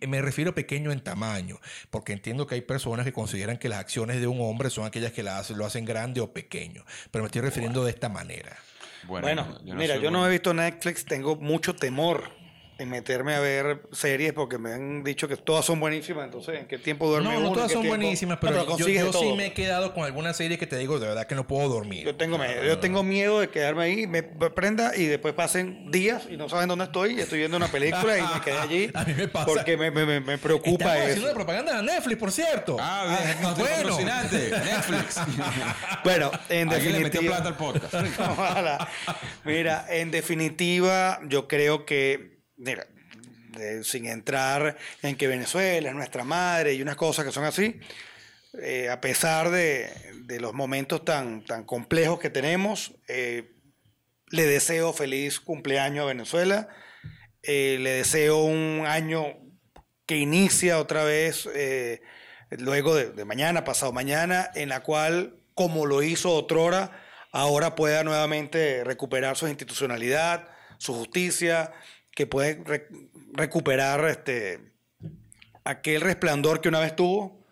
[0.07, 1.59] Me refiero pequeño en tamaño,
[1.89, 5.11] porque entiendo que hay personas que consideran que las acciones de un hombre son aquellas
[5.11, 8.57] que lo hacen grande o pequeño, pero me estoy refiriendo de esta manera.
[9.07, 12.38] Bueno, mira, yo no he visto Netflix, tengo mucho temor
[12.79, 16.25] en meterme a ver series porque me han dicho que todas son buenísimas.
[16.25, 17.49] Entonces, ¿en qué tiempo duerme no, uno?
[17.49, 20.77] No, todas son buenísimas, pero, yo, sí me he quedado con alguna serie que te
[20.77, 22.05] digo de verdad que no puedo dormir.
[22.05, 26.37] Yo tengo, yo tengo miedo de quedarme ahí, me prenda y después pasen días y
[26.37, 28.91] no saben dónde estoy y estoy viendo una película y me quedé allí.
[28.93, 29.45] a mí me pasa.
[29.45, 31.07] Porque me, me, me preocupa Estamos eso.
[31.07, 32.77] haciendo propaganda de Netflix, por cierto.
[32.79, 33.37] Ah, bien.
[33.43, 33.99] Ah, bueno.
[33.99, 35.19] Netflix.
[36.03, 36.97] bueno, en definitiva.
[36.97, 37.93] le metió plata al podcast.
[39.43, 42.38] Mira, en definitiva, yo creo que.
[43.83, 47.79] Sin entrar en que Venezuela es nuestra madre y unas cosas que son así,
[48.57, 49.91] eh, a pesar de,
[50.39, 53.51] los momentos tan, tan complejos que tenemos, eh,
[54.31, 56.69] le deseo feliz cumpleaños a Venezuela,
[57.43, 59.25] eh, le deseo un año
[60.05, 61.47] que inicia otra vez
[62.51, 66.91] luego de, de, mañana, pasado mañana, en la cual, como lo hizo otrora,
[67.31, 70.49] ahora pueda nuevamente recuperar su institucionalidad,
[70.79, 71.71] su justicia,
[72.19, 72.61] que puede
[73.31, 74.73] recuperar este,
[75.63, 77.45] aquel resplandor que una vez tuvo.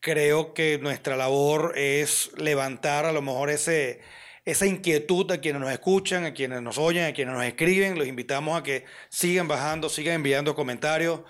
[0.00, 4.02] Creo que nuestra labor es levantar a lo mejor ese,
[4.44, 7.98] esa inquietud a quienes nos escuchan, a quienes nos oyen, a quienes nos escriben.
[7.98, 11.22] Los invitamos a que sigan bajando, sigan enviando comentarios,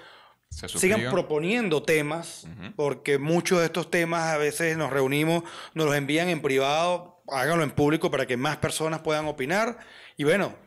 [0.51, 5.45] sigan proponiendo temas, porque muchos de estos temas a veces nos reunimos,
[5.75, 9.79] nos los envían en privado, háganlo en público para que más personas puedan opinar.
[10.17, 10.66] Y bueno,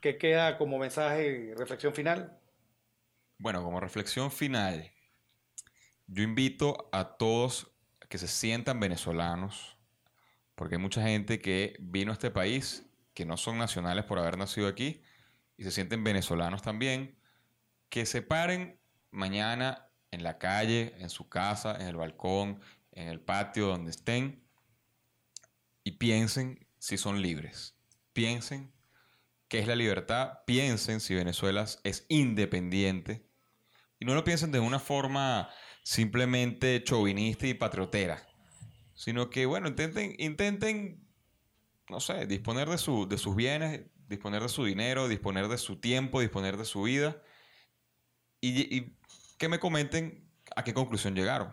[0.00, 2.38] ¿Qué queda como mensaje y reflexión final?
[3.38, 4.90] Bueno, como reflexión final,
[6.06, 7.70] yo invito a todos
[8.08, 9.76] que se sientan venezolanos,
[10.54, 14.38] porque hay mucha gente que vino a este país, que no son nacionales por haber
[14.38, 15.02] nacido aquí,
[15.56, 17.18] y se sienten venezolanos también,
[17.90, 18.80] que se paren
[19.10, 22.60] mañana en la calle, en su casa, en el balcón,
[22.92, 24.42] en el patio, donde estén,
[25.84, 27.76] y piensen si son libres.
[28.12, 28.72] Piensen
[29.50, 33.26] qué es la libertad, piensen si Venezuela es independiente
[33.98, 35.50] y no lo piensen de una forma
[35.82, 38.26] simplemente chauvinista y patriotera,
[38.94, 41.04] sino que, bueno, intenten, intenten
[41.90, 45.80] no sé, disponer de, su, de sus bienes, disponer de su dinero, disponer de su
[45.80, 47.20] tiempo, disponer de su vida
[48.40, 48.96] y, y
[49.36, 51.52] que me comenten a qué conclusión llegaron.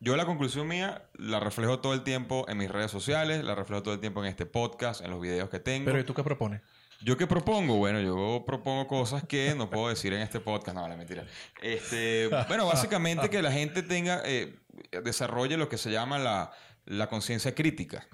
[0.00, 3.82] Yo la conclusión mía la reflejo todo el tiempo en mis redes sociales, la reflejo
[3.82, 5.86] todo el tiempo en este podcast, en los videos que tengo.
[5.86, 6.60] Pero ¿y tú qué propones?
[7.02, 7.76] ¿Yo qué propongo?
[7.76, 10.76] Bueno, yo propongo cosas que no puedo decir en este podcast.
[10.76, 11.24] No, la mentira.
[11.62, 14.58] Este, bueno, básicamente que la gente tenga, eh,
[15.02, 18.06] desarrolle lo que se llama la, conciencia crítica.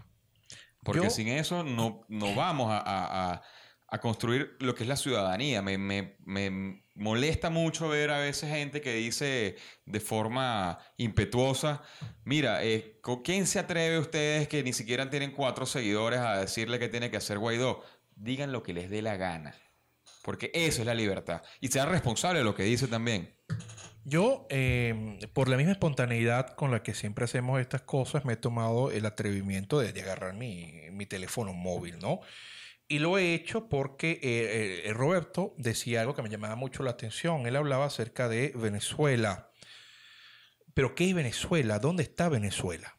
[0.84, 3.43] Porque sin eso no, no vamos a,
[4.01, 5.62] construir lo que es la ciudadanía.
[5.62, 11.82] Me, me, molesta mucho ver a veces gente que dice de forma impetuosa,
[12.24, 16.78] mira, eh, ¿quién se atreve a ustedes que ni siquiera tienen cuatro seguidores a decirle
[16.78, 17.82] que tiene que hacer Guaidó?
[18.16, 19.54] Digan lo que les dé la gana.
[20.22, 21.42] Porque eso es la libertad.
[21.60, 23.32] Y sean responsables de lo que dice también.
[24.04, 28.36] Yo, em, por la misma espontaneidad con la que siempre hacemos estas cosas, me he
[28.36, 32.20] tomado el atrevimiento de, agarrar mi, teléfono móvil, ¿no?
[32.88, 36.92] Y lo he hecho porque eh, eh, Roberto decía algo que me llamaba mucho la
[36.92, 37.46] atención.
[37.46, 39.50] Él hablaba acerca de Venezuela.
[40.72, 41.80] Pero ¿qué es Venezuela?
[41.80, 42.96] ¿Dónde está Venezuela?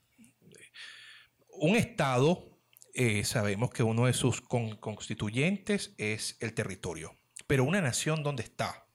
[1.51, 2.56] Un estado
[2.97, 7.15] eh, sabemos que uno de sus constituyentes es el territorio.
[7.45, 8.87] Pero una nación, ¿dónde está?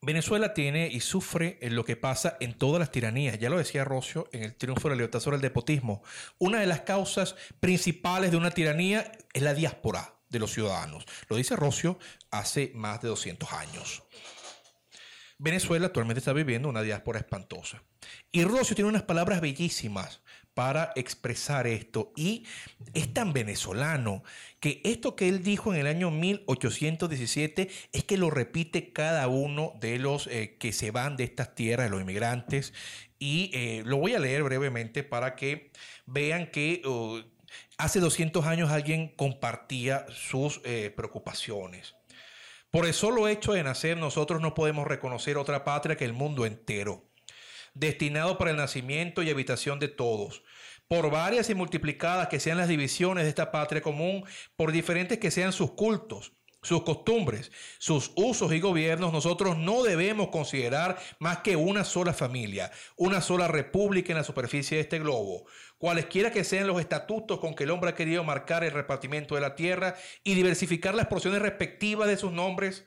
[0.00, 3.38] Venezuela tiene y sufre en lo que pasa en todas las tiranías.
[3.38, 6.02] Ya lo decía Rocio en el triunfo de la libertad sobre el despotismo.
[6.38, 11.04] Una de las causas principales de una tiranía es la diáspora de los ciudadanos.
[11.28, 12.00] Lo dice Rocio
[12.32, 14.02] hace más de 200 años.
[15.38, 17.84] Venezuela actualmente está viviendo una diáspora espantosa.
[18.32, 20.21] Y Rocio tiene unas palabras bellísimas
[20.54, 22.12] para expresar esto.
[22.16, 22.44] Y
[22.94, 24.22] es tan venezolano
[24.60, 29.72] que esto que él dijo en el año 1817 es que lo repite cada uno
[29.80, 32.72] de los eh, que se van de estas tierras, de los inmigrantes.
[33.18, 35.70] Y eh, lo voy a leer brevemente para que
[36.06, 37.20] vean que oh,
[37.78, 41.94] hace 200 años alguien compartía sus eh, preocupaciones.
[42.70, 46.46] Por el solo hecho de nacer, nosotros no podemos reconocer otra patria que el mundo
[46.46, 47.04] entero,
[47.74, 50.42] destinado para el nacimiento y habitación de todos.
[50.88, 54.24] Por varias y multiplicadas que sean las divisiones de esta patria común,
[54.56, 60.28] por diferentes que sean sus cultos, sus costumbres, sus usos y gobiernos, nosotros no debemos
[60.28, 65.46] considerar más que una sola familia, una sola república en la superficie de este globo,
[65.78, 69.40] cualesquiera que sean los estatutos con que el hombre ha querido marcar el repartimiento de
[69.40, 72.84] la tierra y diversificar las porciones respectivas de sus nombres,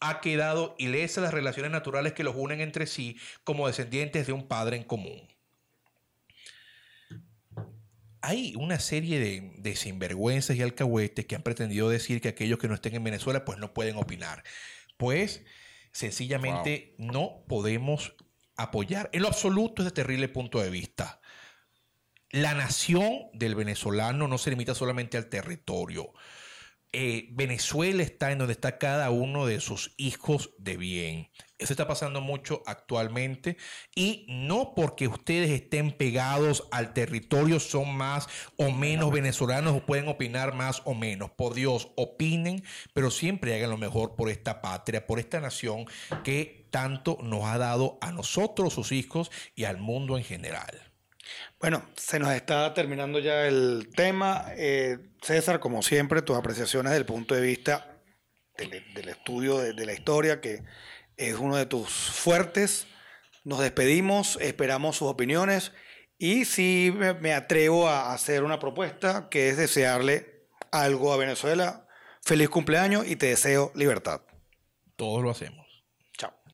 [0.00, 4.46] ha quedado ilesas las relaciones naturales que los unen entre sí como descendientes de un
[4.46, 5.28] padre en común
[8.26, 12.74] hay una serie de, sinvergüenzas y alcahuetes que han pretendido decir que aquellos que no
[12.74, 14.42] estén en Venezuela pues no pueden opinar.
[14.96, 15.44] Pues
[15.92, 18.14] sencillamente no podemos
[18.56, 21.20] apoyar en lo absoluto ese terrible punto de vista.
[22.30, 26.12] La nación del venezolano no se limita solamente al territorio.
[26.98, 31.28] Eh, Venezuela está en donde está cada uno de sus hijos de bien.
[31.58, 33.58] Eso está pasando mucho actualmente
[33.94, 40.08] y no porque ustedes estén pegados al territorio son más o menos venezolanos o pueden
[40.08, 41.30] opinar más o menos.
[41.32, 45.84] Por Dios, opinen, pero siempre hagan lo mejor por esta patria, por esta nación
[46.24, 50.95] que tanto nos ha dado a nosotros, sus hijos y al mundo en general.
[51.60, 54.46] Bueno, se nos está terminando ya el tema.
[54.56, 57.98] Eh, César, como siempre, tus apreciaciones desde el punto de vista
[58.56, 60.62] del, estudio de la historia que
[61.16, 62.86] es uno de tus fuertes.
[63.44, 65.72] Nos despedimos, esperamos sus opiniones
[66.18, 71.86] y si me, atrevo a hacer una propuesta que es desearle algo a Venezuela.
[72.22, 74.22] Feliz cumpleaños y te deseo libertad.
[74.96, 75.65] Todos lo hacemos.